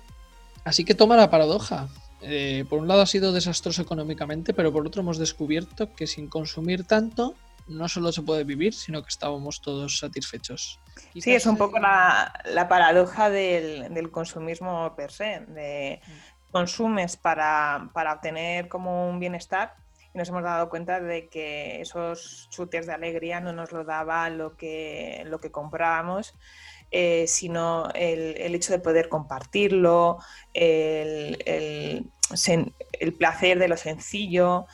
Así 0.65 0.85
que 0.85 0.95
toma 0.95 1.17
la 1.17 1.31
paradoja. 1.31 1.89
Eh, 2.23 2.65
por 2.69 2.81
un 2.81 2.89
lado 2.89 3.03
ha 3.03 3.07
sido 3.07 3.33
desastroso 3.33 3.83
económicamente, 3.83 4.53
pero 4.53 4.73
por 4.73 4.87
otro 4.87 5.03
hemos 5.03 5.19
descubierto 5.19 5.95
que 5.95 6.07
sin 6.07 6.29
consumir 6.29 6.85
tanto 6.85 7.35
no 7.69 7.89
solo 7.89 8.13
se 8.13 8.23
puede 8.23 8.45
vivir, 8.45 8.75
sino 8.75 9.03
que 9.03 9.09
estábamos 9.09 9.61
todos 9.61 9.99
satisfechos. 9.99 10.79
Sí, 11.21 11.35
es 11.35 11.47
un 11.47 11.57
poco 11.57 11.79
la, 11.79 12.67
paradoja 12.69 13.29
del, 13.29 14.11
consumismo 14.11 14.95
per 14.95 15.11
se, 15.11 15.41
de 15.49 16.01
mm. 16.07 16.36
Consumes 16.57 17.19
para, 17.19 17.91
para, 17.93 18.15
obtener 18.15 18.69
como 18.69 19.11
un 19.11 19.21
bienestar 19.21 19.75
y 20.15 20.17
nos 20.17 20.31
hemos 20.31 20.43
dado 20.43 20.71
cuenta 20.71 21.01
de 21.01 21.29
que 21.29 21.83
esos 21.83 22.49
chutes 22.49 22.87
de 22.87 22.95
alegría 22.95 23.41
no 23.41 23.53
nos 23.53 23.73
lo 23.73 23.85
daba 23.85 24.31
lo 24.31 24.57
que, 24.57 25.23
lo 25.27 25.39
que 25.39 25.51
comprábamos. 25.51 26.35
Eh, 26.93 27.27
sino 27.27 27.89
el, 27.95 28.37
el, 28.39 28.55
hecho 28.55 28.73
de 28.73 28.79
poder 28.79 29.09
compartirlo, 29.09 30.19
el, 30.55 31.37
el, 31.45 32.07
el 32.93 33.13
placer 33.13 33.59
de 33.59 33.67
lo 33.67 33.77
sencillo, 33.77 34.67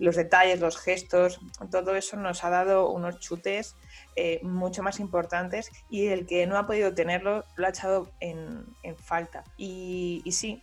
los 0.00 0.16
detalles, 0.16 0.60
los 0.60 0.76
gestos, 0.78 1.40
todo 1.70 1.94
eso 1.94 2.16
nos 2.16 2.42
ha 2.42 2.50
dado 2.50 2.90
unos 2.90 3.20
chutes 3.20 3.76
eh, 4.16 4.40
mucho 4.42 4.82
más 4.82 5.00
importantes 5.00 5.70
y 5.88 6.06
el 6.08 6.26
que 6.26 6.46
no 6.46 6.56
ha 6.56 6.66
podido 6.66 6.94
tenerlo 6.94 7.44
lo 7.56 7.66
ha 7.66 7.70
echado 7.70 8.10
en, 8.20 8.66
falta. 8.96 9.44
Y, 9.56 10.22
sí, 10.30 10.62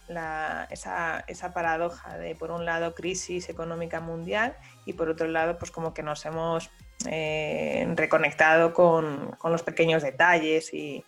esa, 0.70 1.54
paradoja 1.54 2.18
de 2.18 2.36
por 2.36 2.52
un 2.52 2.66
lado 2.66 2.94
crisis 2.94 3.50
económica 3.50 4.00
mundial 4.00 4.56
y 4.86 4.94
por 4.94 5.10
otro 5.10 5.28
lado 5.28 5.58
pues 5.58 5.72
como 5.72 5.94
que 5.94 6.04
nos 6.04 6.26
hemos 6.26 6.70
eh, 7.06 7.88
reconectado 7.96 8.74
con, 8.74 9.38
los 9.44 9.64
pequeños 9.64 10.04
detalles 10.04 10.72
y 10.74 11.06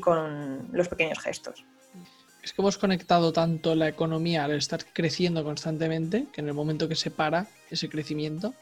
con 0.00 0.68
los 0.72 0.88
pequeños 0.88 1.18
gestos 1.18 1.64
es 2.42 2.52
que 2.52 2.60
hemos 2.60 2.76
conectado 2.76 3.32
tanto 3.32 3.74
la 3.74 3.88
economía 3.88 4.44
al 4.44 4.52
estar 4.52 4.84
creciendo 4.92 5.44
constantemente 5.44 6.26
que 6.32 6.40
en 6.40 6.48
el 6.48 6.54
momento 6.54 6.88
que 6.88 6.96
se 6.96 7.10
para 7.10 7.46
ese 7.70 7.88
crecimiento, 7.88 8.52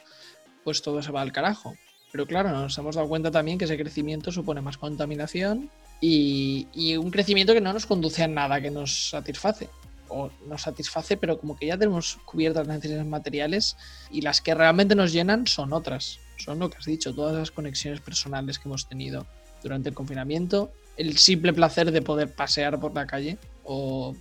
pues 0.64 0.82
todo 0.82 1.02
se 1.02 1.10
va 1.10 1.22
al 1.22 1.32
carajo. 1.32 1.74
Pero 2.12 2.26
claro, 2.26 2.50
nos 2.50 2.76
hemos 2.78 2.96
dado 2.96 3.08
cuenta 3.08 3.30
también 3.30 3.58
que 3.58 3.66
ese 3.66 3.78
crecimiento 3.78 4.32
supone 4.32 4.60
más 4.60 4.78
contaminación 4.78 5.70
y, 6.00 6.96
un 6.96 7.10
crecimiento 7.10 7.52
que 7.52 7.60
no 7.60 7.72
nos 7.72 7.86
conduce 7.86 8.22
a 8.22 8.28
nada 8.28 8.60
que 8.60 8.70
nos 8.70 9.10
satisface. 9.10 9.68
O 10.08 10.28
nos 10.46 10.62
satisface, 10.62 11.16
pero 11.16 11.38
como 11.38 11.56
que 11.56 11.66
ya 11.66 11.78
tenemos 11.78 12.18
cubiertas 12.24 12.66
las 12.66 12.76
necesidades 12.78 13.06
materiales 13.06 13.76
y 14.10 14.22
las 14.22 14.40
que 14.40 14.54
realmente 14.54 14.96
nos 14.96 15.12
llenan 15.12 15.46
son 15.46 15.72
otras. 15.72 16.18
Son 16.36 16.58
lo 16.58 16.68
que 16.68 16.78
has 16.78 16.84
dicho, 16.84 17.14
todas 17.14 17.36
las 17.36 17.52
conexiones 17.52 18.00
personales 18.00 18.58
que 18.58 18.68
hemos 18.68 18.88
tenido 18.88 19.26
durante 19.62 19.90
el 19.90 19.94
confinamiento, 19.94 20.72
el 20.96 21.16
simple 21.16 21.52
placer 21.52 21.92
de 21.92 22.02
poder 22.02 22.32
pasear 22.32 22.80
por 22.80 22.92
la 22.92 23.06
calle 23.06 23.38
o 23.62 24.16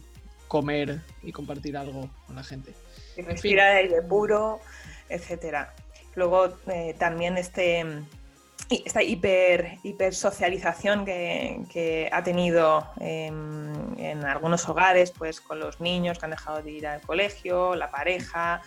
comer 0.48 1.02
y 1.24 1.32
compartir 1.32 1.76
algo 1.76 2.08
con 2.28 2.36
la 2.36 2.44
gente. 2.44 2.74
Y 3.18 3.22
respirar 3.24 3.78
aire 3.78 4.02
puro, 4.04 4.60
etcétera. 5.08 5.74
Luego 6.20 6.50
eh, 6.68 6.96
también 7.00 7.38
este, 7.38 7.86
esta 8.70 9.02
hiper, 9.02 9.78
hiper 9.84 10.14
socialización 10.14 11.06
que, 11.06 12.10
ha 12.12 12.24
tenido 12.24 12.86
en, 13.00 14.26
algunos 14.26 14.68
hogares, 14.68 15.12
pues 15.12 15.40
con 15.40 15.62
los 15.62 15.80
niños 15.80 16.20
que 16.20 16.26
han 16.26 16.32
dejado 16.32 16.62
de 16.62 16.72
ir 16.72 16.88
al 16.88 17.00
colegio, 17.00 17.74
la 17.76 17.90
pareja, 17.90 18.62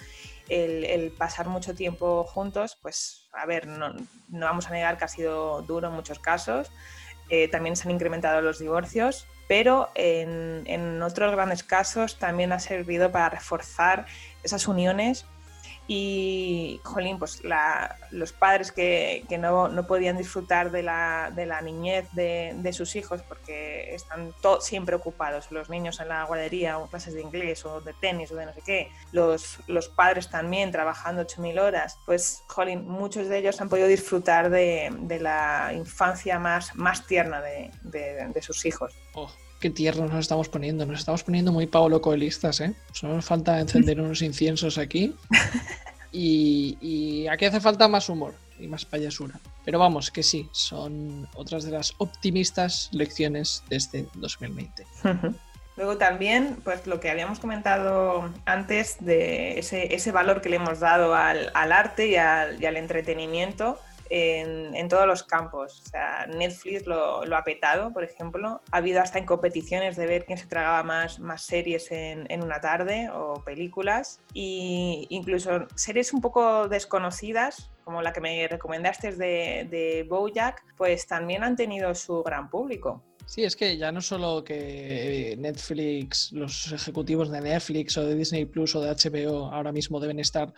el, 0.49 1.13
pasar 1.19 1.47
mucho 1.49 1.75
tiempo 1.75 2.25
juntos, 2.25 2.79
pues 2.81 3.29
a 3.35 3.45
ver, 3.45 3.67
no, 3.67 3.93
no, 4.29 4.47
vamos 4.47 4.67
a 4.69 4.71
negar 4.71 4.97
que 4.97 5.05
ha 5.05 5.09
sido 5.09 5.61
duro 5.61 5.89
en 5.89 5.95
muchos 5.95 6.19
casos. 6.19 6.73
Eh, 7.29 7.49
también 7.49 7.77
se 7.77 7.87
han 7.87 7.95
incrementado 7.95 8.41
los 8.41 8.59
divorcios, 8.59 9.27
pero 9.47 9.91
en, 9.95 11.03
otros 11.03 11.33
grandes 11.33 11.63
casos 11.63 12.19
también 12.19 12.53
ha 12.53 12.59
servido 12.59 13.13
para 13.13 13.29
reforzar 13.29 14.07
esas 14.43 14.67
uniones 14.69 15.27
y, 15.89 16.81
jolín, 16.85 17.19
pues 17.19 17.43
los 18.11 18.33
padres 18.33 18.73
que, 18.73 19.25
no, 19.39 19.87
podían 19.87 20.17
disfrutar 20.17 20.71
de 20.71 20.83
la, 20.83 21.61
niñez 21.63 22.09
de, 22.13 22.73
sus 22.73 22.97
hijos 22.97 23.23
porque 23.23 23.95
están 23.95 24.33
siempre 24.61 24.97
ocupados, 24.97 25.51
los 25.51 25.69
niños 25.69 26.01
en 26.01 26.09
la 26.09 26.25
guardería 26.25 26.79
o 26.79 26.87
clases 26.87 27.15
de 27.15 27.21
inglés 27.21 27.65
o 27.65 27.81
de 27.81 27.93
tenis 27.95 28.31
o 28.33 28.37
de 28.37 28.47
no 28.47 28.55
sé 28.55 28.63
qué, 28.65 28.91
los, 29.13 29.59
padres 29.97 30.31
también 30.31 30.71
trabajando 30.71 31.23
8.000 31.23 31.61
horas, 31.61 31.99
pues, 32.07 32.43
jolín, 32.47 32.87
muchos 32.87 33.29
de 33.29 33.39
ellos 33.39 33.61
han 33.61 33.69
podido 33.69 33.89
disfrutar 33.89 34.51
de, 34.51 35.19
la 35.21 35.73
infancia 35.75 36.39
más, 36.39 36.75
más 36.75 37.07
tierna 37.07 37.43
de, 37.43 38.43
sus 38.43 38.65
hijos. 38.65 38.95
Oh, 39.15 39.31
qué 39.63 39.71
tiernos 39.71 40.11
nos 40.11 40.21
estamos 40.21 40.49
poniendo. 40.51 40.85
Nos 40.85 40.99
estamos 40.99 41.23
poniendo 41.23 41.53
muy 41.53 41.67
Pablo 41.67 42.03
Coelistas, 42.03 42.61
¿eh? 42.61 42.75
Solo 42.93 43.15
nos 43.15 43.25
falta 43.25 43.61
encender 43.61 43.99
unos 44.03 44.21
inciensos 44.21 44.77
aquí. 44.77 45.15
Y, 46.11 47.27
aquí 47.29 47.47
hace 47.47 47.61
falta 47.61 47.89
más 47.89 48.11
humor 48.11 48.35
y 48.59 48.67
más 48.67 48.85
payasura. 48.85 49.41
Pero 49.65 49.79
vamos, 49.79 50.11
que 50.11 50.23
sí, 50.23 50.49
son 50.53 51.27
otras 51.35 51.65
de 51.65 51.71
las 51.71 51.95
optimistas 51.99 52.91
lecciones 52.93 53.63
de 53.71 53.77
este 53.77 54.07
2020. 54.17 54.85
Luego 55.77 55.97
también, 55.97 56.59
pues 56.63 56.87
lo 56.87 57.01
que 57.01 57.09
habíamos 57.09 57.39
comentado 57.39 58.29
antes 58.45 58.97
de 59.01 59.59
ese, 59.59 60.13
valor 60.13 60.43
que 60.43 60.51
le 60.51 60.57
hemos 60.57 60.81
dado 60.81 61.15
al, 61.15 61.51
arte 61.55 62.09
y 62.09 62.17
al 62.17 62.77
entretenimiento, 62.77 63.79
en, 64.13 64.89
todos 64.89 65.07
los 65.07 65.23
campos. 65.23 65.83
O 65.87 65.89
sea, 65.91 66.27
Netflix 66.27 66.87
lo, 66.87 67.23
ha 67.23 67.45
petado, 67.45 67.93
por 67.93 68.05
ejemplo. 68.05 68.61
Ha 68.71 68.77
habido 68.77 69.01
hasta 69.01 69.19
en 69.19 69.25
competiciones 69.25 69.97
de 69.97 70.07
ver 70.07 70.27
quién 70.27 70.37
se 70.37 70.47
tragaba 70.47 70.83
más, 70.83 71.19
más 71.19 71.43
series 71.43 71.91
en, 71.91 72.27
en 72.31 72.43
una 72.43 72.61
tarde 72.61 73.09
o 73.11 73.43
películas. 73.43 74.21
Y 74.35 75.07
incluso 75.09 75.67
series 75.75 76.13
un 76.13 76.21
poco 76.21 76.69
desconocidas, 76.69 77.71
como 77.85 78.03
la 78.03 78.13
que 78.13 78.21
me 78.21 78.47
recomendaste 78.49 79.13
de, 79.13 79.67
de 79.71 80.07
Bojack, 80.09 80.63
pues 80.77 81.07
también 81.07 81.43
han 81.43 81.57
tenido 81.57 81.95
su 81.95 82.23
gran 82.23 82.51
público. 82.51 83.03
Sí, 83.27 83.45
es 83.45 83.57
que 83.57 83.79
ya 83.79 83.93
no 83.93 84.03
solo 84.03 84.45
que 84.45 85.37
Netflix, 85.39 86.33
los 86.33 86.73
ejecutivos 86.73 87.31
de 87.31 87.41
Netflix 87.41 87.97
o 87.97 88.05
de 88.05 88.15
Disney 88.15 88.45
Plus 88.45 88.75
o 88.75 88.81
de 88.83 88.91
HBO 88.91 89.47
ahora 89.47 89.73
mismo 89.73 90.01
deben 90.01 90.19
estar 90.19 90.53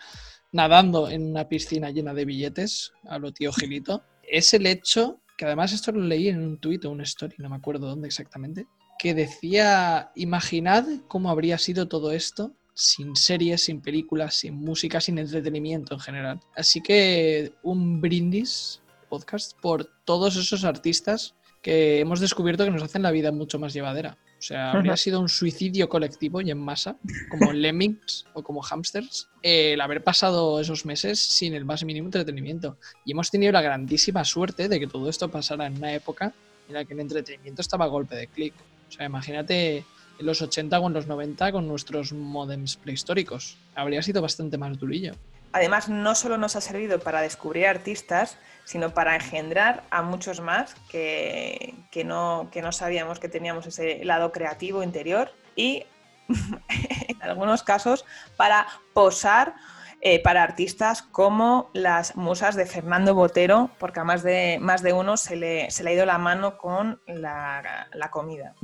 nadando 0.51 1.09
en 1.09 1.29
una 1.29 1.47
piscina 1.47 1.91
llena 1.91 2.13
de 2.13 2.25
billetes, 2.25 2.93
a 3.03 3.19
lo 3.19 3.31
tío 3.31 3.51
Gilito, 3.51 4.03
es 4.23 4.53
el 4.53 4.65
hecho, 4.65 5.21
que 5.37 5.45
además 5.45 5.73
esto 5.73 5.91
lo 5.91 6.01
leí 6.01 6.29
en 6.29 6.41
un 6.41 6.57
tuit 6.59 6.85
o 6.85 6.91
una 6.91 7.03
story, 7.03 7.35
no 7.39 7.49
me 7.49 7.55
acuerdo 7.55 7.87
dónde 7.87 8.07
exactamente, 8.07 8.67
que 8.97 9.13
decía, 9.13 10.11
imaginad 10.15 10.85
cómo 11.07 11.29
habría 11.29 11.57
sido 11.57 11.87
todo 11.87 12.11
esto 12.11 12.53
sin 12.73 13.15
series, 13.15 13.63
sin 13.63 13.81
películas, 13.81 14.35
sin 14.35 14.55
música, 14.55 14.99
sin 14.99 15.17
entretenimiento 15.17 15.93
en 15.93 15.99
general. 15.99 16.39
Así 16.55 16.81
que 16.81 17.53
un 17.63 18.01
brindis 18.01 18.81
podcast 19.09 19.57
por 19.59 19.89
todos 20.03 20.35
esos 20.35 20.65
artistas 20.65 21.35
que 21.61 21.99
hemos 21.99 22.19
descubierto 22.19 22.65
que 22.65 22.71
nos 22.71 22.83
hacen 22.83 23.01
la 23.01 23.11
vida 23.11 23.31
mucho 23.31 23.59
más 23.59 23.73
llevadera. 23.73 24.17
O 24.45 24.47
sea, 24.47 24.73
habría 24.73 24.95
sido 24.95 25.19
un 25.19 25.27
suicidio 25.27 25.89
colectivo 25.89 26.39
y 26.39 26.51
en 26.51 26.59
masa, 26.59 26.97
como 27.31 27.51
lemmings 27.51 28.27
o 28.33 28.43
como 28.43 28.61
hamsters, 28.61 29.27
el 29.41 29.81
haber 29.81 30.03
pasado 30.03 30.59
esos 30.59 30.85
meses 30.85 31.19
sin 31.19 31.55
el 31.55 31.65
más 31.65 31.83
mínimo 31.83 32.05
entretenimiento. 32.05 32.77
Y 33.05 33.13
hemos 33.13 33.31
tenido 33.31 33.51
la 33.51 33.63
grandísima 33.63 34.23
suerte 34.23 34.69
de 34.69 34.79
que 34.79 34.85
todo 34.85 35.09
esto 35.09 35.29
pasara 35.31 35.65
en 35.65 35.77
una 35.77 35.95
época 35.95 36.31
en 36.67 36.75
la 36.75 36.85
que 36.85 36.93
el 36.93 36.99
entretenimiento 36.99 37.63
estaba 37.63 37.85
a 37.85 37.87
golpe 37.87 38.15
de 38.15 38.27
clic. 38.27 38.53
O 38.87 38.91
sea, 38.91 39.07
imagínate 39.07 39.77
en 39.77 40.25
los 40.27 40.43
80 40.43 40.79
o 40.79 40.87
en 40.89 40.93
los 40.93 41.07
90 41.07 41.51
con 41.51 41.67
nuestros 41.67 42.13
modems 42.13 42.77
prehistóricos. 42.77 43.57
Habría 43.73 44.03
sido 44.03 44.21
bastante 44.21 44.59
más 44.59 44.77
durillo. 44.77 45.13
Además, 45.55 45.87
no 45.87 46.15
solo 46.15 46.37
nos 46.37 46.57
ha 46.57 46.59
servido 46.59 46.99
para 46.99 47.21
descubrir 47.21 47.67
artistas, 47.67 48.37
sino 48.65 48.93
para 48.93 49.15
engendrar 49.15 49.83
a 49.89 50.01
muchos 50.01 50.41
más 50.41 50.75
que, 50.89 51.73
no, 52.03 52.49
que 52.51 52.61
no 52.61 52.73
sabíamos 52.73 53.21
que 53.21 53.29
teníamos 53.29 53.65
ese 53.65 54.03
lado 54.03 54.33
creativo 54.33 54.83
interior 54.83 55.31
y 55.55 55.85
en 56.27 57.21
algunos 57.21 57.63
casos 57.63 58.03
para 58.35 58.67
posar 58.93 59.55
eh, 60.01 60.21
para 60.21 60.43
artistas 60.43 61.01
como 61.01 61.69
las 61.73 62.17
musas 62.17 62.57
de 62.57 62.65
Fernando 62.65 63.15
Botero, 63.15 63.71
porque 63.79 64.01
a 64.01 64.03
más 64.03 64.23
de, 64.23 64.57
más 64.59 64.83
de 64.83 64.91
uno 64.91 65.15
se 65.15 65.37
le, 65.37 65.71
se 65.71 65.85
le 65.85 65.91
ha 65.91 65.93
ido 65.93 66.05
la 66.05 66.17
mano 66.17 66.57
con 66.57 66.99
la, 67.07 67.87
comida. 68.11 68.55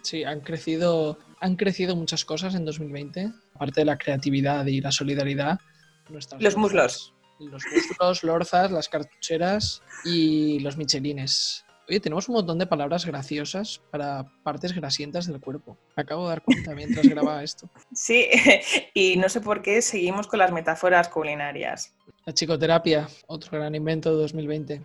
Sí, 0.00 0.24
han 0.24 0.40
crecido, 0.40 1.18
han 1.40 1.56
crecido 1.56 1.94
muchas 1.94 2.24
cosas 2.24 2.54
en 2.54 2.64
2020, 2.64 3.32
aparte 3.54 3.82
de 3.82 3.84
la 3.84 3.98
creatividad 3.98 4.64
y 4.64 4.80
la 4.80 4.92
solidaridad. 4.92 5.60
Los 6.10 6.56
muslos. 6.56 7.14
Los 7.38 7.64
muslos, 7.66 8.24
lorzas, 8.24 8.70
las 8.70 8.88
cartucheras 8.88 9.82
y 10.04 10.58
los 10.60 10.76
michelines. 10.76 11.64
Oye, 11.88 12.00
tenemos 12.00 12.28
un 12.28 12.34
montón 12.34 12.58
de 12.58 12.66
palabras 12.66 13.06
graciosas 13.06 13.80
para 13.90 14.26
partes 14.42 14.74
grasientas 14.74 15.26
del 15.26 15.40
cuerpo. 15.40 15.78
Me 15.96 16.02
acabo 16.02 16.24
de 16.24 16.28
dar 16.30 16.42
cuenta 16.42 16.74
mientras 16.74 17.06
grababa 17.08 17.42
esto. 17.42 17.70
Sí, 17.94 18.28
y 18.94 19.16
no 19.16 19.28
sé 19.28 19.40
por 19.40 19.62
qué 19.62 19.80
seguimos 19.80 20.26
con 20.26 20.40
las 20.40 20.52
metáforas 20.52 21.08
culinarias. 21.08 21.94
La 22.28 22.34
psicoterapia, 22.34 23.08
otro 23.26 23.58
gran 23.58 23.74
invento 23.74 24.10
de 24.10 24.20
2020. 24.20 24.82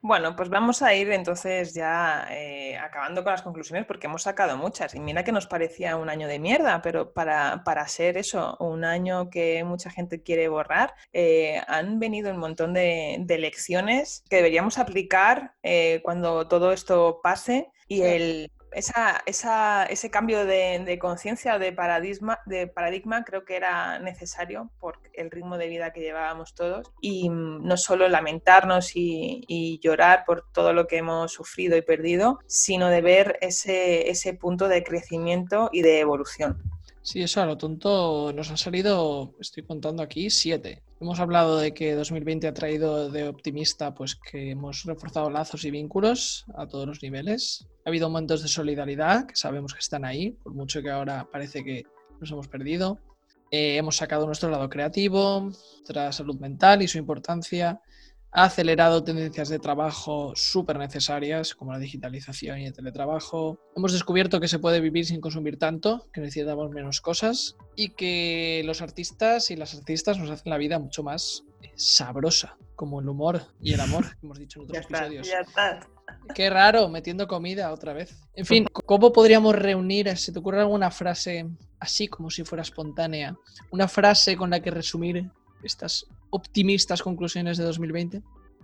Bueno, 0.00 0.34
pues 0.34 0.48
vamos 0.48 0.82
a 0.82 0.92
ir 0.92 1.12
entonces 1.12 1.72
ya 1.72 2.26
eh, 2.28 2.76
acabando 2.76 3.22
con 3.22 3.30
las 3.30 3.42
conclusiones 3.42 3.86
porque 3.86 4.08
hemos 4.08 4.22
sacado 4.22 4.56
muchas. 4.56 4.92
Y 4.96 4.98
mira 4.98 5.22
que 5.22 5.30
nos 5.30 5.46
parecía 5.46 5.94
un 5.96 6.08
año 6.08 6.26
de 6.26 6.40
mierda, 6.40 6.82
pero 6.82 7.12
para, 7.12 7.62
para 7.62 7.86
ser 7.86 8.18
eso, 8.18 8.56
un 8.58 8.84
año 8.84 9.30
que 9.30 9.62
mucha 9.62 9.88
gente 9.88 10.24
quiere 10.24 10.48
borrar, 10.48 10.94
eh, 11.12 11.62
han 11.68 12.00
venido 12.00 12.32
un 12.32 12.38
montón 12.38 12.74
de, 12.74 13.24
lecciones 13.24 14.24
que 14.28 14.36
deberíamos 14.36 14.76
aplicar 14.76 15.54
eh, 15.62 16.00
cuando 16.02 16.48
todo 16.48 16.72
esto 16.72 17.20
pase. 17.22 17.70
Y 17.86 18.02
el, 18.02 18.50
esa, 18.74 19.84
ese 19.84 20.10
cambio 20.10 20.44
de, 20.44 20.98
conciencia, 21.00 21.58
de 21.58 21.72
paradigma, 21.72 22.40
de 22.46 22.66
paradigma, 22.66 23.24
creo 23.24 23.44
que 23.44 23.56
era 23.56 23.98
necesario 23.98 24.70
por 24.78 24.98
el 25.12 25.30
ritmo 25.30 25.58
de 25.58 25.68
vida 25.68 25.92
que 25.92 26.00
llevábamos 26.00 26.54
todos 26.54 26.92
y 27.00 27.30
mm, 27.30 27.66
no 27.66 27.76
solo 27.76 28.08
lamentarnos 28.08 28.92
y, 28.94 29.80
llorar 29.82 30.24
por 30.24 30.46
todo 30.52 30.72
lo 30.72 30.86
que 30.86 30.98
hemos 30.98 31.32
sufrido 31.32 31.76
y 31.76 31.82
perdido, 31.82 32.38
sino 32.46 32.88
de 32.88 33.00
ver 33.00 33.38
ese, 33.40 34.08
ese 34.08 34.34
punto 34.34 34.68
de 34.68 34.82
crecimiento 34.82 35.68
y 35.72 35.82
de 35.82 36.00
evolución. 36.00 36.62
Sí, 37.04 37.20
eso 37.20 37.42
a 37.42 37.44
lo 37.44 37.58
tonto 37.58 38.32
nos 38.32 38.50
han 38.50 38.56
salido, 38.56 39.34
estoy 39.38 39.62
contando 39.62 40.02
aquí, 40.02 40.30
siete. 40.30 40.82
Hemos 41.02 41.20
hablado 41.20 41.58
de 41.58 41.74
que 41.74 41.94
2020 41.94 42.48
ha 42.48 42.54
traído 42.54 43.10
de 43.10 43.28
optimista, 43.28 43.92
pues 43.92 44.14
que 44.14 44.52
hemos 44.52 44.84
reforzado 44.84 45.28
lazos 45.28 45.66
y 45.66 45.70
vínculos 45.70 46.46
a 46.56 46.66
todos 46.66 46.86
los 46.86 47.02
niveles. 47.02 47.68
Ha 47.84 47.90
habido 47.90 48.08
momentos 48.08 48.40
de 48.40 48.48
solidaridad, 48.48 49.26
que 49.26 49.36
sabemos 49.36 49.74
que 49.74 49.80
están 49.80 50.06
ahí, 50.06 50.30
por 50.30 50.54
mucho 50.54 50.80
que 50.80 50.88
ahora 50.88 51.28
parece 51.30 51.62
que 51.62 51.82
nos 52.20 52.30
hemos 52.30 52.48
perdido. 52.48 52.98
Eh, 53.50 53.76
hemos 53.76 53.96
sacado 53.96 54.24
nuestro 54.24 54.48
lado 54.48 54.70
creativo, 54.70 55.40
nuestra 55.40 56.10
salud 56.10 56.40
mental 56.40 56.80
y 56.80 56.88
su 56.88 56.96
importancia 56.96 57.82
ha 58.36 58.44
acelerado 58.46 59.04
tendencias 59.04 59.48
de 59.48 59.60
trabajo 59.60 60.32
súper 60.34 60.76
necesarias 60.76 61.54
como 61.54 61.72
la 61.72 61.78
digitalización 61.78 62.58
y 62.58 62.66
el 62.66 62.72
teletrabajo. 62.72 63.60
Hemos 63.76 63.92
descubierto 63.92 64.40
que 64.40 64.48
se 64.48 64.58
puede 64.58 64.80
vivir 64.80 65.06
sin 65.06 65.20
consumir 65.20 65.56
tanto, 65.56 66.08
que 66.12 66.20
necesitamos 66.20 66.70
menos 66.72 67.00
cosas 67.00 67.56
y 67.76 67.90
que 67.90 68.62
los 68.64 68.82
artistas 68.82 69.52
y 69.52 69.56
las 69.56 69.76
artistas 69.76 70.18
nos 70.18 70.30
hacen 70.30 70.50
la 70.50 70.58
vida 70.58 70.80
mucho 70.80 71.04
más 71.04 71.44
eh, 71.62 71.70
sabrosa, 71.76 72.58
como 72.74 73.00
el 73.00 73.08
humor 73.08 73.40
y 73.60 73.72
el 73.72 73.80
amor 73.80 74.04
que 74.10 74.26
hemos 74.26 74.38
dicho 74.40 74.58
en 74.58 74.64
otros 74.64 74.84
episodios. 74.84 75.30
Qué 76.34 76.50
raro, 76.50 76.88
metiendo 76.88 77.28
comida 77.28 77.72
otra 77.72 77.92
vez. 77.92 78.16
En 78.34 78.46
fin, 78.46 78.66
¿cómo 78.72 79.12
podríamos 79.12 79.54
reunir? 79.54 80.16
¿Se 80.16 80.32
te 80.32 80.40
ocurre 80.40 80.60
alguna 80.60 80.90
frase 80.90 81.46
así 81.78 82.08
como 82.08 82.30
si 82.30 82.42
fuera 82.42 82.62
espontánea? 82.62 83.36
Una 83.70 83.86
frase 83.86 84.36
con 84.36 84.50
la 84.50 84.58
que 84.58 84.72
resumir 84.72 85.30
estas 85.62 86.08
optimistas 86.34 87.00
conclusiones 87.00 87.58
de 87.58 87.64
2020? 87.64 88.22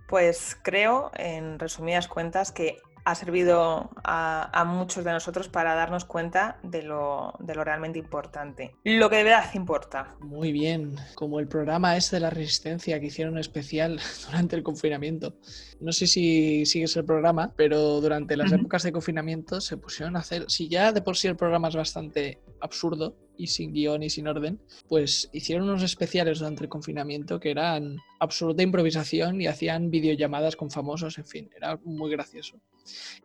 Pues 0.09 0.57
creo, 0.61 1.09
en 1.15 1.57
resumidas 1.57 2.09
cuentas, 2.09 2.51
que 2.51 2.79
ha 3.03 3.15
servido 3.15 3.89
a, 4.03 4.63
muchos 4.67 5.03
de 5.03 5.11
nosotros 5.11 5.47
para 5.47 5.73
darnos 5.73 6.05
cuenta 6.05 6.59
de 6.63 6.83
lo, 6.83 7.33
de 7.39 7.55
lo, 7.55 7.63
realmente 7.63 7.97
importante. 7.97 8.75
Lo 8.83 9.09
que 9.09 9.17
de 9.17 9.23
verdad 9.23 9.49
importa. 9.55 10.15
Muy 10.19 10.51
bien, 10.51 10.95
como 11.15 11.39
el 11.39 11.47
programa 11.47 11.97
es 11.97 12.11
de 12.11 12.19
la 12.19 12.29
resistencia 12.29 12.99
que 12.99 13.07
hicieron 13.07 13.37
especial 13.37 13.99
durante 14.27 14.55
el 14.55 14.63
confinamiento. 14.63 15.35
No 15.79 15.91
sé 15.91 16.07
si 16.07 16.65
sigues 16.65 16.95
el 16.95 17.05
programa, 17.05 17.53
pero 17.55 18.01
durante 18.01 18.37
las 18.37 18.51
épocas 18.51 18.83
de 18.83 18.91
confinamiento 18.91 19.61
se 19.61 19.77
pusieron 19.77 20.15
a 20.15 20.19
hacer, 20.19 20.45
si 20.47 20.67
ya 20.67 20.91
de 20.91 21.01
por 21.01 21.17
sí 21.17 21.27
el 21.27 21.35
programa 21.35 21.69
es 21.69 21.75
bastante 21.75 22.39
absurdo, 22.59 23.15
y 23.41 23.47
sin 23.47 23.73
guion 23.73 24.03
y 24.03 24.09
sin 24.11 24.27
orden, 24.27 24.59
pues 24.87 25.29
hicieron 25.33 25.67
unos 25.67 25.81
especiales 25.81 26.37
durante 26.39 26.63
el 26.63 26.69
confinamiento 26.69 27.39
que 27.39 27.49
eran 27.49 27.97
absoluta 28.19 28.61
improvisación 28.61 29.41
y 29.41 29.47
hacían 29.47 29.89
videollamadas 29.89 30.55
con 30.55 30.69
famosos, 30.69 31.17
en 31.17 31.25
fin, 31.25 31.49
era 31.55 31.79
muy 31.83 32.11
gracioso. 32.11 32.61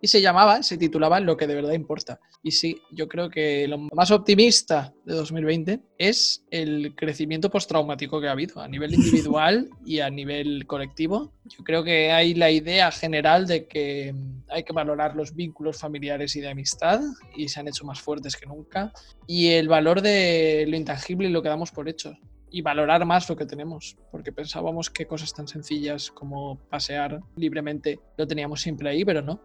Y 0.00 0.08
se 0.08 0.22
llamaba, 0.22 0.62
se 0.62 0.78
titulaba 0.78 1.20
Lo 1.20 1.36
que 1.36 1.46
de 1.46 1.54
verdad 1.54 1.72
importa. 1.72 2.18
Y 2.42 2.52
sí, 2.52 2.80
yo 2.90 3.08
creo 3.08 3.28
que 3.28 3.68
lo 3.68 3.78
más 3.78 4.10
optimista 4.10 4.94
de 5.04 5.14
2020 5.14 5.80
es 5.98 6.44
el 6.50 6.94
crecimiento 6.94 7.50
postraumático 7.50 8.20
que 8.20 8.28
ha 8.28 8.32
habido 8.32 8.60
a 8.60 8.68
nivel 8.68 8.94
individual 8.94 9.68
y 9.84 10.00
a 10.00 10.08
nivel 10.08 10.66
colectivo. 10.66 11.32
Yo 11.44 11.62
creo 11.62 11.84
que 11.84 12.10
hay 12.12 12.34
la 12.34 12.50
idea 12.50 12.90
general 12.90 13.46
de 13.46 13.66
que 13.66 14.14
hay 14.48 14.64
que 14.64 14.72
valorar 14.72 15.16
los 15.16 15.34
vínculos 15.34 15.78
familiares 15.78 16.36
y 16.36 16.40
de 16.40 16.50
amistad 16.50 17.00
y 17.34 17.48
se 17.48 17.60
han 17.60 17.68
hecho 17.68 17.84
más 17.84 18.00
fuertes 18.00 18.36
que 18.36 18.46
nunca. 18.46 18.92
Y 19.26 19.48
el 19.52 19.68
valor 19.68 20.02
de 20.02 20.64
lo 20.68 20.76
intangible 20.76 21.28
y 21.28 21.32
lo 21.32 21.42
que 21.42 21.48
damos 21.48 21.70
por 21.72 21.88
hecho 21.88 22.14
y 22.50 22.62
valorar 22.62 23.04
más 23.04 23.28
lo 23.28 23.36
que 23.36 23.44
tenemos, 23.44 23.98
porque 24.10 24.32
pensábamos 24.32 24.88
que 24.88 25.06
cosas 25.06 25.34
tan 25.34 25.48
sencillas 25.48 26.10
como 26.10 26.56
pasear 26.70 27.20
libremente 27.36 27.98
lo 28.16 28.26
teníamos 28.26 28.62
siempre 28.62 28.88
ahí, 28.88 29.04
pero 29.04 29.20
no. 29.20 29.40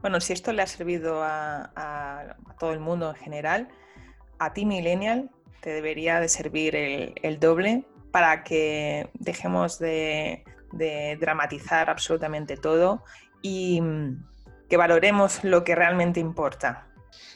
Bueno, 0.00 0.20
si 0.20 0.32
esto 0.32 0.52
le 0.52 0.62
ha 0.62 0.66
servido 0.66 1.22
a, 1.22 2.36
todo 2.58 2.72
el 2.72 2.80
mundo 2.80 3.08
en 3.10 3.16
general, 3.16 3.68
a 4.38 4.52
ti 4.52 4.66
millennial 4.66 5.30
te 5.60 5.70
debería 5.70 6.20
de 6.20 6.28
servir 6.28 6.76
el, 6.76 7.40
doble 7.40 7.84
para 8.10 8.44
que 8.44 9.08
dejemos 9.14 9.78
de, 9.78 10.44
dramatizar 11.18 11.90
absolutamente 11.90 12.56
todo 12.56 13.02
y 13.42 13.80
mm, 13.80 14.24
que 14.68 14.76
valoremos 14.76 15.42
lo 15.44 15.64
que 15.64 15.74
realmente 15.74 16.20
importa, 16.20 16.90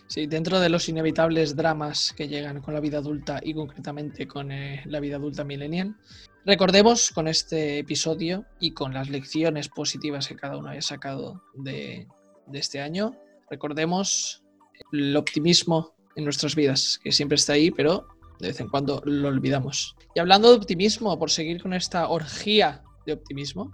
Sí, 0.07 0.27
dentro 0.27 0.61
de 0.61 0.69
los 0.69 0.89
inevitables 0.89 1.57
dramas 1.57 2.13
que 2.13 2.29
llegan 2.29 2.61
con 2.61 2.75
la 2.75 2.81
vida 2.81 2.99
adulta 2.99 3.41
y 3.43 3.55
concretamente 3.55 4.29
con 4.29 4.53
eh, 4.53 4.83
la 4.87 5.01
vida 5.01 5.17
adulta 5.17 5.45
millennial, 5.45 5.97
recordemos 6.45 7.11
con 7.11 7.27
este 7.27 7.79
episodio 7.79 8.45
y 8.61 8.73
con 8.73 8.93
las 8.93 9.09
lecciones 9.09 9.69
positivas 9.69 10.29
que 10.29 10.37
cada 10.37 10.59
uno 10.59 10.69
haya 10.69 10.83
sacado 10.83 11.43
de, 11.55 12.07
de 12.47 12.59
este 12.59 12.81
año, 12.81 13.17
recordemos 13.51 14.45
el 14.93 15.17
optimismo 15.17 15.95
en 16.17 16.25
nuestras 16.25 16.55
vidas, 16.55 17.01
que 17.03 17.11
siempre 17.11 17.37
está 17.37 17.55
ahí, 17.55 17.71
pero 17.71 18.07
de 18.41 18.49
vez 18.49 18.61
en 18.61 18.69
cuando 18.69 19.03
lo 19.05 19.29
olvidamos. 19.29 19.97
Y 20.15 20.21
hablando 20.21 20.51
de 20.51 20.57
optimismo, 20.57 21.19
por 21.19 21.31
seguir 21.31 21.63
con 21.63 21.73
esta 21.73 22.09
orgía 22.09 22.83
de 23.07 23.15
optimismo 23.15 23.73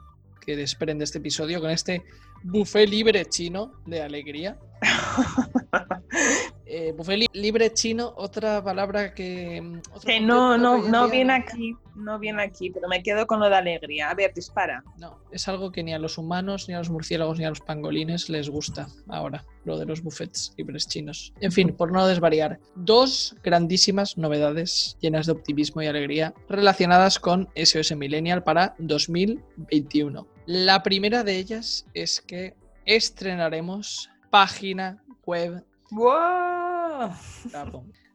que 0.50 0.56
desprende 0.56 1.04
este 1.04 1.18
episodio, 1.18 1.60
con 1.60 1.70
este 1.70 2.02
buffet 2.42 2.88
libre 2.88 3.24
chino 3.26 3.70
de 3.86 4.02
alegría, 4.02 4.58
eh, 6.66 6.92
buffet 6.96 7.28
libre 7.32 7.72
chino, 7.72 8.12
otra 8.16 8.60
palabra 8.64 9.14
que... 9.14 9.60
Mm, 9.60 9.80
que 10.04 10.18
no, 10.18 10.58
no, 10.58 10.78
no 10.78 11.08
viene 11.08 11.34
aquí, 11.34 11.76
no 11.94 12.18
viene 12.18 12.42
aquí, 12.42 12.70
pero 12.70 12.88
me 12.88 13.00
quedo 13.00 13.28
con 13.28 13.38
lo 13.38 13.48
de 13.48 13.54
alegría. 13.54 14.10
A 14.10 14.14
ver, 14.14 14.34
dispara. 14.34 14.82
No, 14.98 15.20
es 15.30 15.46
algo 15.46 15.70
que 15.70 15.84
ni 15.84 15.94
a 15.94 16.00
los 16.00 16.18
humanos, 16.18 16.68
ni 16.68 16.74
a 16.74 16.78
los 16.78 16.90
murciélagos, 16.90 17.38
ni 17.38 17.44
a 17.44 17.50
los 17.50 17.60
pangolines 17.60 18.28
les 18.28 18.50
gusta 18.50 18.88
ahora, 19.06 19.44
lo 19.64 19.78
de 19.78 19.86
los 19.86 20.02
buffets 20.02 20.52
libres 20.56 20.88
chinos. 20.88 21.32
En 21.40 21.52
fin, 21.52 21.76
por 21.76 21.92
no 21.92 22.08
desvariar, 22.08 22.58
dos 22.74 23.36
grandísimas 23.44 24.18
novedades 24.18 24.96
llenas 25.00 25.26
de 25.26 25.32
optimismo 25.32 25.80
y 25.80 25.86
alegría 25.86 26.34
relacionadas 26.48 27.20
con 27.20 27.48
SOS 27.54 27.94
Millennial 27.94 28.42
para 28.42 28.74
2021. 28.80 30.26
La 30.52 30.82
primera 30.82 31.22
de 31.22 31.36
ellas 31.36 31.86
es 31.94 32.20
que 32.20 32.56
estrenaremos 32.84 34.10
página 34.30 35.00
web 35.24 35.64
Clap. 35.88 37.12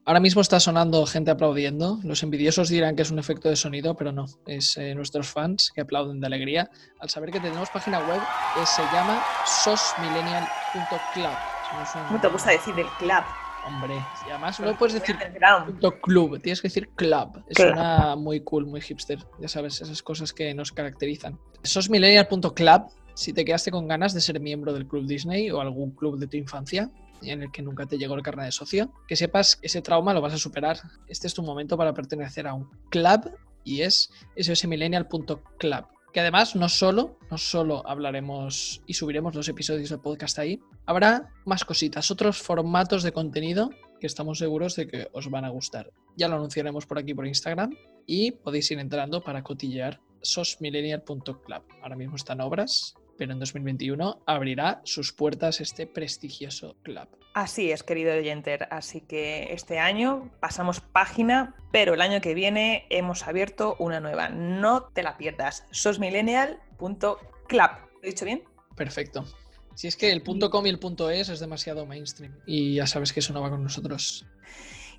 Ahora 0.03 0.19
mismo 0.19 0.41
está 0.41 0.59
sonando 0.59 1.05
gente 1.05 1.31
aplaudiendo. 1.31 1.97
Los 2.03 2.23
envidiosos 2.23 2.67
dirán 2.67 2.97
que 2.97 3.03
es 3.03 3.11
un 3.11 3.19
efecto 3.19 3.47
de 3.47 3.55
sonido, 3.55 3.95
pero 3.95 4.11
no. 4.11 4.25
Es 4.45 4.75
eh, 4.75 4.93
nuestros 4.95 5.29
fans 5.29 5.71
que 5.73 5.79
aplauden 5.79 6.19
de 6.19 6.27
alegría 6.27 6.69
al 6.99 7.09
saber 7.09 7.31
que 7.31 7.39
tenemos 7.39 7.69
página 7.69 7.99
web 8.01 8.27
que 8.51 8.65
se 8.65 8.89
llama 8.89 9.23
sosmillennial.club. 9.41 11.39
¿Cómo 12.05 12.19
te 12.19 12.27
gusta 12.27 12.51
decir 12.51 12.77
el 12.77 12.91
club? 12.97 13.23
Hombre, 13.65 14.05
y 14.23 14.29
además 14.29 14.59
no 14.59 14.77
puedes 14.77 14.93
decir 14.93 15.17
club, 16.01 16.39
tienes 16.39 16.61
que 16.61 16.67
decir 16.67 16.89
club. 16.89 17.43
Es 17.47 17.59
una 17.59 18.15
muy 18.15 18.41
cool, 18.41 18.67
muy 18.67 18.79
hipster. 18.79 19.17
Ya 19.39 19.47
sabes, 19.47 19.81
esas 19.81 20.03
cosas 20.03 20.33
que 20.33 20.53
nos 20.53 20.71
caracterizan. 20.71 21.39
Sosmillennial.club, 21.63 22.83
si 23.15 23.33
te 23.33 23.43
quedaste 23.43 23.71
con 23.71 23.87
ganas 23.87 24.13
de 24.13 24.21
ser 24.21 24.39
miembro 24.39 24.71
del 24.71 24.87
Club 24.87 25.07
Disney 25.07 25.49
o 25.49 25.61
algún 25.61 25.91
club 25.91 26.19
de 26.19 26.27
tu 26.27 26.37
infancia, 26.37 26.91
en 27.23 27.41
el 27.41 27.51
que 27.51 27.63
nunca 27.63 27.87
te 27.87 27.97
llegó 27.97 28.13
el 28.13 28.21
carnet 28.21 28.45
de 28.45 28.51
socio, 28.51 28.93
que 29.07 29.15
sepas 29.15 29.55
que 29.55 29.65
ese 29.65 29.81
trauma 29.81 30.13
lo 30.13 30.21
vas 30.21 30.33
a 30.33 30.37
superar. 30.37 30.77
Este 31.07 31.25
es 31.25 31.33
tu 31.33 31.41
momento 31.41 31.75
para 31.75 31.91
pertenecer 31.93 32.45
a 32.45 32.53
un 32.53 32.69
club 32.89 33.31
y 33.63 33.81
es 33.81 34.11
sosmillennial.club 34.37 35.94
que 36.15 36.21
además 36.21 36.55
no 36.55 36.69
solo, 36.69 37.19
no 37.29 37.37
solo 37.37 37.85
hablaremos 37.85 38.81
y 38.87 38.93
subiremos 38.93 39.35
los 39.35 39.49
episodios 39.49 39.89
del 39.89 39.99
podcast 39.99 40.39
ahí, 40.39 40.61
habrá 40.85 41.33
más 41.43 41.65
cositas, 41.65 42.09
otros 42.09 42.41
formatos 42.41 43.03
de 43.03 43.11
contenido 43.11 43.71
que 43.99 44.07
estamos 44.07 44.37
seguros 44.37 44.77
de 44.77 44.87
que 44.87 45.09
os 45.11 45.29
van 45.29 45.43
a 45.43 45.49
gustar. 45.49 45.91
Ya 46.15 46.29
lo 46.29 46.37
anunciaremos 46.37 46.85
por 46.85 46.99
aquí 46.99 47.13
por 47.13 47.27
Instagram 47.27 47.75
y 48.07 48.31
podéis 48.31 48.71
ir 48.71 48.79
entrando 48.79 49.25
para 49.25 49.43
cotillear 49.43 49.99
sosmillennial.club. 50.21 51.63
Ahora 51.83 51.97
mismo 51.97 52.15
están 52.15 52.39
obras, 52.39 52.95
pero 53.17 53.33
en 53.33 53.39
2021 53.39 54.23
abrirá 54.25 54.81
sus 54.83 55.13
puertas 55.13 55.61
este 55.61 55.87
prestigioso 55.87 56.75
club. 56.83 57.07
Así 57.33 57.71
es, 57.71 57.83
querido 57.83 58.13
oyenter. 58.13 58.67
Así 58.71 59.01
que 59.01 59.53
este 59.53 59.79
año 59.79 60.31
pasamos 60.39 60.79
página, 60.79 61.55
pero 61.71 61.93
el 61.93 62.01
año 62.01 62.21
que 62.21 62.33
viene 62.33 62.85
hemos 62.89 63.27
abierto 63.27 63.75
una 63.79 63.99
nueva. 63.99 64.29
No 64.29 64.83
te 64.83 65.03
la 65.03 65.17
pierdas. 65.17 65.65
Sosmillennial.club. 65.71 67.19
¿Lo 67.51 68.03
he 68.03 68.07
dicho 68.07 68.25
bien? 68.25 68.43
Perfecto. 68.75 69.25
Si 69.75 69.87
es 69.87 69.97
que 69.97 70.11
el 70.11 70.21
punto 70.21 70.49
.com 70.49 70.65
y 70.65 70.69
el 70.69 70.79
punto 70.79 71.09
.es 71.09 71.27
es 71.27 71.41
demasiado 71.41 71.85
mainstream 71.85 72.39
y 72.45 72.75
ya 72.75 72.87
sabes 72.87 73.11
que 73.11 73.19
eso 73.19 73.33
no 73.33 73.41
va 73.41 73.49
con 73.49 73.61
nosotros. 73.61 74.25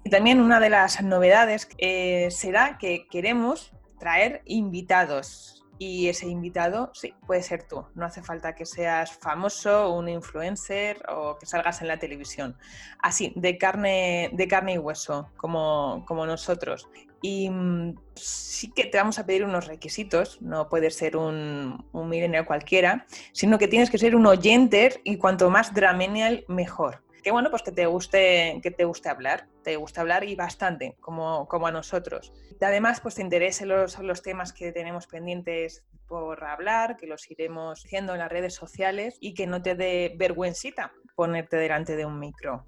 Y 0.05 0.11
también 0.11 0.40
una 0.40 0.61
de 0.61 0.70
las 0.70 1.02
novedades 1.02 1.68
eh, 1.79 2.29
será 2.31 2.76
que 2.79 3.09
queremos 3.11 3.72
traer 3.98 4.42
invitados 4.44 5.64
y 5.78 6.08
ese 6.08 6.26
invitado, 6.26 6.90
sí, 6.94 7.14
puede 7.26 7.42
ser 7.42 7.64
tú. 7.64 7.86
No 7.94 8.06
hace 8.06 8.22
falta 8.22 8.54
que 8.54 8.66
seas 8.66 9.12
famoso, 9.12 9.92
un 9.92 10.08
influencer 10.08 11.02
o 11.08 11.36
que 11.38 11.46
salgas 11.46 11.82
en 11.82 11.88
la 11.88 11.98
televisión. 11.98 12.56
Así, 13.00 13.32
de 13.36 13.58
carne, 13.58 14.30
de 14.32 14.48
carne 14.48 14.74
y 14.74 14.78
hueso, 14.78 15.30
como, 15.36 16.04
como 16.06 16.26
nosotros. 16.26 16.88
Y 17.22 17.50
mm, 17.50 17.96
sí 18.14 18.70
que 18.72 18.86
te 18.86 18.98
vamos 18.98 19.18
a 19.18 19.26
pedir 19.26 19.44
unos 19.44 19.66
requisitos, 19.66 20.40
no 20.40 20.68
puede 20.68 20.90
ser 20.90 21.16
un, 21.16 21.86
un 21.92 22.08
millennial 22.08 22.46
cualquiera, 22.46 23.06
sino 23.32 23.58
que 23.58 23.68
tienes 23.68 23.90
que 23.90 23.98
ser 23.98 24.16
un 24.16 24.26
oyenter 24.26 25.00
y 25.04 25.16
cuanto 25.16 25.50
más 25.50 25.74
dramenial, 25.74 26.44
mejor 26.48 27.05
que 27.26 27.32
bueno, 27.32 27.50
pues 27.50 27.64
que 27.64 27.72
te 27.72 27.86
guste, 27.86 28.60
que 28.62 28.70
te 28.70 28.84
guste 28.84 29.08
hablar, 29.08 29.48
te 29.64 29.74
gusta 29.74 30.02
hablar 30.02 30.22
y 30.22 30.36
bastante, 30.36 30.94
como, 31.00 31.48
como 31.48 31.66
a 31.66 31.72
nosotros. 31.72 32.32
Además, 32.60 33.00
pues 33.00 33.16
te 33.16 33.22
interesen 33.22 33.66
los, 33.66 33.98
los 33.98 34.22
temas 34.22 34.52
que 34.52 34.70
tenemos 34.70 35.08
pendientes 35.08 35.82
por 36.06 36.44
hablar, 36.44 36.96
que 36.96 37.08
los 37.08 37.28
iremos 37.28 37.84
haciendo 37.84 38.12
en 38.12 38.20
las 38.20 38.30
redes 38.30 38.54
sociales 38.54 39.16
y 39.20 39.34
que 39.34 39.48
no 39.48 39.60
te 39.60 39.74
dé 39.74 40.14
vergüencita 40.16 40.92
ponerte 41.16 41.56
delante 41.56 41.96
de 41.96 42.06
un 42.06 42.20
micro. 42.20 42.64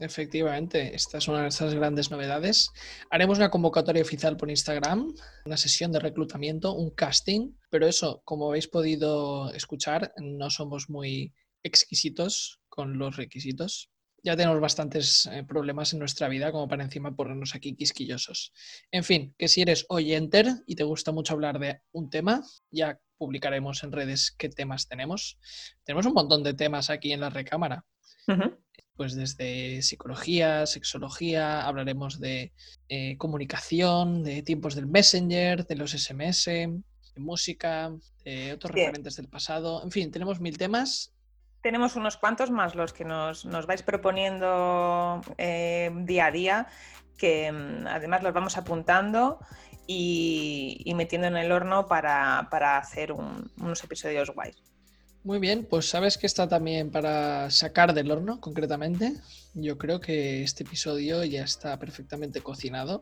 Efectivamente, 0.00 0.92
esta 0.92 1.18
es 1.18 1.28
una 1.28 1.42
de 1.42 1.48
esas 1.50 1.72
grandes 1.74 2.10
novedades. 2.10 2.72
Haremos 3.10 3.38
una 3.38 3.50
convocatoria 3.50 4.02
oficial 4.02 4.36
por 4.36 4.50
Instagram, 4.50 5.14
una 5.44 5.56
sesión 5.56 5.92
de 5.92 6.00
reclutamiento, 6.00 6.74
un 6.74 6.90
casting, 6.90 7.52
pero 7.70 7.86
eso, 7.86 8.22
como 8.24 8.48
habéis 8.48 8.66
podido 8.66 9.52
escuchar, 9.52 10.12
no 10.16 10.50
somos 10.50 10.90
muy 10.90 11.32
exquisitos 11.62 12.60
con 12.68 12.98
los 12.98 13.16
requisitos 13.16 13.88
ya 14.22 14.36
tenemos 14.36 14.60
bastantes 14.60 15.26
eh, 15.26 15.44
problemas 15.44 15.92
en 15.92 15.98
nuestra 15.98 16.28
vida 16.28 16.52
como 16.52 16.68
para 16.68 16.84
encima 16.84 17.14
ponernos 17.14 17.54
aquí 17.54 17.74
quisquillosos. 17.74 18.52
En 18.90 19.04
fin, 19.04 19.34
que 19.38 19.48
si 19.48 19.62
eres 19.62 19.86
oyenter 19.88 20.46
y 20.66 20.76
te 20.76 20.84
gusta 20.84 21.12
mucho 21.12 21.34
hablar 21.34 21.58
de 21.58 21.80
un 21.92 22.10
tema, 22.10 22.42
ya 22.70 22.98
publicaremos 23.18 23.82
en 23.82 23.92
redes 23.92 24.34
qué 24.36 24.48
temas 24.48 24.88
tenemos. 24.88 25.38
Tenemos 25.84 26.06
un 26.06 26.14
montón 26.14 26.42
de 26.42 26.54
temas 26.54 26.90
aquí 26.90 27.12
en 27.12 27.20
la 27.20 27.30
recámara. 27.30 27.84
Pues 28.94 29.14
desde 29.14 29.82
psicología, 29.82 30.66
sexología, 30.66 31.66
hablaremos 31.66 32.20
de 32.20 32.52
eh, 32.88 33.16
comunicación, 33.16 34.22
de 34.22 34.42
tiempos 34.42 34.74
del 34.76 34.86
Messenger, 34.86 35.66
de 35.66 35.74
los 35.74 35.92
SMS, 35.92 36.44
de 36.44 36.80
música, 37.16 37.92
de 38.24 38.52
otros 38.52 38.72
referentes 38.72 39.16
del 39.16 39.28
pasado. 39.28 39.82
En 39.82 39.90
fin, 39.90 40.10
tenemos 40.12 40.40
mil 40.40 40.56
temas 40.56 41.12
tenemos 41.62 41.96
unos 41.96 42.16
cuantos 42.16 42.50
más 42.50 42.74
los 42.74 42.92
que 42.92 43.04
nos, 43.04 43.44
vais 43.66 43.82
proponiendo 43.82 45.20
eh, 45.38 45.90
día 46.04 46.26
a 46.26 46.30
día, 46.30 46.66
que 47.16 47.52
mm, 47.52 47.86
además 47.86 48.22
los 48.22 48.32
vamos 48.32 48.56
apuntando 48.56 49.38
y, 49.86 50.92
metiendo 50.94 51.26
en 51.26 51.36
el 51.36 51.50
horno 51.50 51.88
para, 51.88 52.46
hacer 52.78 53.12
unos 53.12 53.84
episodios 53.84 54.30
guays. 54.30 54.62
Muy 55.22 55.38
bien, 55.38 55.66
pues 55.68 55.88
sabes 55.88 56.16
que 56.16 56.26
está 56.26 56.48
también 56.48 56.90
para 56.90 57.50
sacar 57.50 57.92
del 57.92 58.10
horno, 58.10 58.40
concretamente. 58.40 59.14
Yo 59.52 59.76
creo 59.76 60.00
que 60.00 60.42
este 60.42 60.62
episodio 60.62 61.24
ya 61.24 61.42
está 61.42 61.78
perfectamente 61.78 62.40
cocinado. 62.40 63.00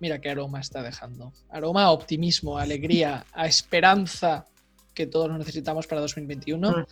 Mira 0.00 0.20
qué 0.20 0.30
aroma 0.30 0.60
está 0.60 0.82
dejando. 0.82 1.32
Aroma 1.48 1.84
a 1.84 1.90
optimismo, 1.92 2.58
alegría, 2.58 3.24
a 3.32 3.46
esperanza, 3.46 4.46
que 4.94 5.06
todos 5.06 5.30
necesitamos 5.36 5.86
para 5.86 6.00
2021, 6.00 6.86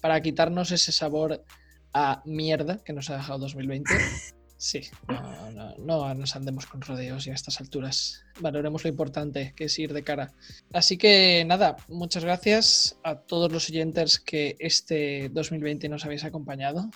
para 0.00 0.20
quitarnos 0.20 0.70
ese 0.72 0.92
sabor 0.92 1.44
a 1.92 2.22
mierda 2.24 2.82
que 2.84 2.92
nos 2.92 3.10
ha 3.10 3.16
dejado 3.16 3.38
2020. 3.40 3.90
Sí, 4.56 4.80
no, 5.08 5.74
no, 5.76 6.14
nos 6.14 6.36
andemos 6.36 6.64
con 6.64 6.80
rodeos 6.80 7.26
y 7.26 7.30
a 7.30 7.34
estas 7.34 7.60
alturas. 7.60 8.24
Valoremos 8.40 8.82
lo 8.82 8.88
importante 8.88 9.52
que 9.54 9.64
es 9.64 9.78
ir 9.78 9.92
de 9.92 10.02
cara. 10.02 10.32
Así 10.72 10.96
que 10.96 11.44
nada, 11.44 11.76
muchas 11.88 12.24
gracias 12.24 12.98
a 13.02 13.16
todos 13.16 13.52
los 13.52 13.68
oyentes 13.68 14.18
que 14.18 14.56
este 14.60 15.28
2020 15.28 15.86
nos 15.90 16.06
habéis 16.06 16.24
acompañado. 16.24 16.88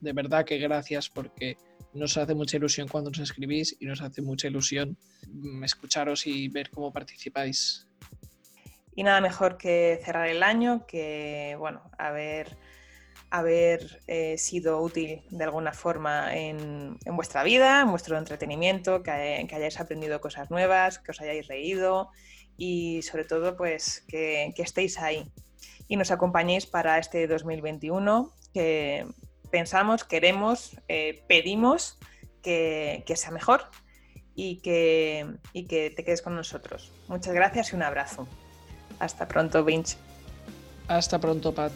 De 0.00 0.12
verdad 0.12 0.44
que 0.44 0.58
gracias 0.58 1.08
porque 1.08 1.56
nos 1.94 2.18
hace 2.18 2.34
mucha 2.34 2.58
ilusión 2.58 2.86
cuando 2.88 3.10
nos 3.10 3.20
escribís 3.20 3.76
y 3.80 3.86
nos 3.86 4.02
hace 4.02 4.20
mucha 4.20 4.48
ilusión 4.48 4.98
mm, 5.26 5.64
escucharos 5.64 6.26
y 6.26 6.48
ver 6.48 6.68
cómo 6.70 6.92
participáis 6.92 7.85
y 8.96 9.02
nada 9.02 9.20
mejor 9.20 9.58
que 9.58 10.00
cerrar 10.02 10.26
el 10.26 10.42
año, 10.42 10.86
que 10.86 11.54
bueno, 11.58 11.82
haber, 11.98 12.56
eh, 14.06 14.38
sido 14.38 14.80
útil 14.80 15.22
de 15.30 15.44
alguna 15.44 15.74
forma 15.74 16.34
en, 16.34 16.96
vuestra 17.12 17.44
vida, 17.44 17.82
en 17.82 17.90
vuestro 17.90 18.16
entretenimiento, 18.16 19.02
que, 19.02 19.10
hayáis 19.10 19.78
aprendido 19.78 20.22
cosas 20.22 20.50
nuevas, 20.50 20.98
que 20.98 21.10
os 21.10 21.20
hayáis 21.20 21.46
reído 21.46 22.10
y 22.56 23.02
sobre 23.02 23.24
todo 23.24 23.54
pues 23.54 24.02
que, 24.08 24.54
estéis 24.56 24.98
ahí 24.98 25.30
y 25.88 25.96
nos 25.96 26.10
acompañéis 26.10 26.64
para 26.64 26.98
este 26.98 27.26
2021 27.26 28.32
que 28.54 29.06
pensamos, 29.50 30.04
queremos, 30.04 30.80
eh, 30.88 31.22
pedimos 31.28 31.98
que, 32.42 33.04
que, 33.06 33.14
sea 33.14 33.30
mejor 33.30 33.68
y 34.34 34.62
que, 34.62 35.26
y 35.52 35.66
que 35.66 35.90
te 35.90 36.02
quedes 36.02 36.22
con 36.22 36.34
nosotros. 36.34 36.90
Muchas 37.08 37.34
gracias 37.34 37.72
y 37.72 37.76
un 37.76 37.82
abrazo. 37.82 38.26
Hasta 38.98 39.28
pronto, 39.28 39.64
Vince. 39.64 39.96
Hasta 40.88 41.18
pronto, 41.18 41.52
Pat. 41.52 41.72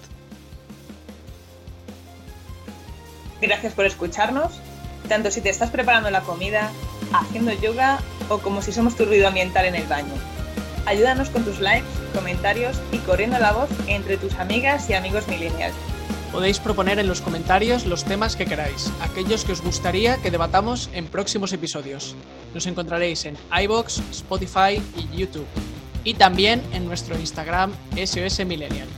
Gracias 3.40 3.72
por 3.72 3.86
escucharnos, 3.86 4.52
tanto 5.08 5.30
si 5.30 5.40
te 5.40 5.48
estás 5.48 5.70
preparando 5.70 6.10
la 6.10 6.20
comida, 6.20 6.70
haciendo 7.12 7.52
yoga 7.52 7.98
o 8.28 8.38
como 8.38 8.60
si 8.62 8.72
somos 8.72 8.96
tu 8.96 9.06
ruido 9.06 9.28
ambiental 9.28 9.64
en 9.64 9.74
el 9.74 9.86
baño. 9.86 10.12
Ayúdanos 10.86 11.30
con 11.30 11.44
tus 11.44 11.60
likes, 11.60 11.88
comentarios 12.14 12.80
y 12.92 12.98
corriendo 12.98 13.38
la 13.38 13.52
voz 13.52 13.70
entre 13.86 14.16
tus 14.18 14.34
amigas 14.34 14.88
y 14.90 14.94
amigos 14.94 15.26
millennials. 15.28 15.74
Podéis 16.32 16.60
proponer 16.60 16.98
en 16.98 17.08
los 17.08 17.20
comentarios 17.20 17.86
los 17.86 18.04
temas 18.04 18.36
que 18.36 18.46
queráis, 18.46 18.92
aquellos 19.00 19.44
que 19.44 19.52
os 19.52 19.62
gustaría 19.62 20.16
que 20.18 20.30
debatamos 20.30 20.88
en 20.92 21.06
próximos 21.06 21.52
episodios. 21.52 22.14
Nos 22.54 22.66
encontraréis 22.66 23.24
en 23.24 23.36
iBox, 23.50 23.98
Spotify 24.10 24.80
y 24.96 25.16
YouTube 25.16 25.46
y 26.04 26.14
también 26.14 26.62
en 26.72 26.86
nuestro 26.86 27.18
Instagram 27.18 27.72
SOS 27.96 28.44
Millennial. 28.46 28.88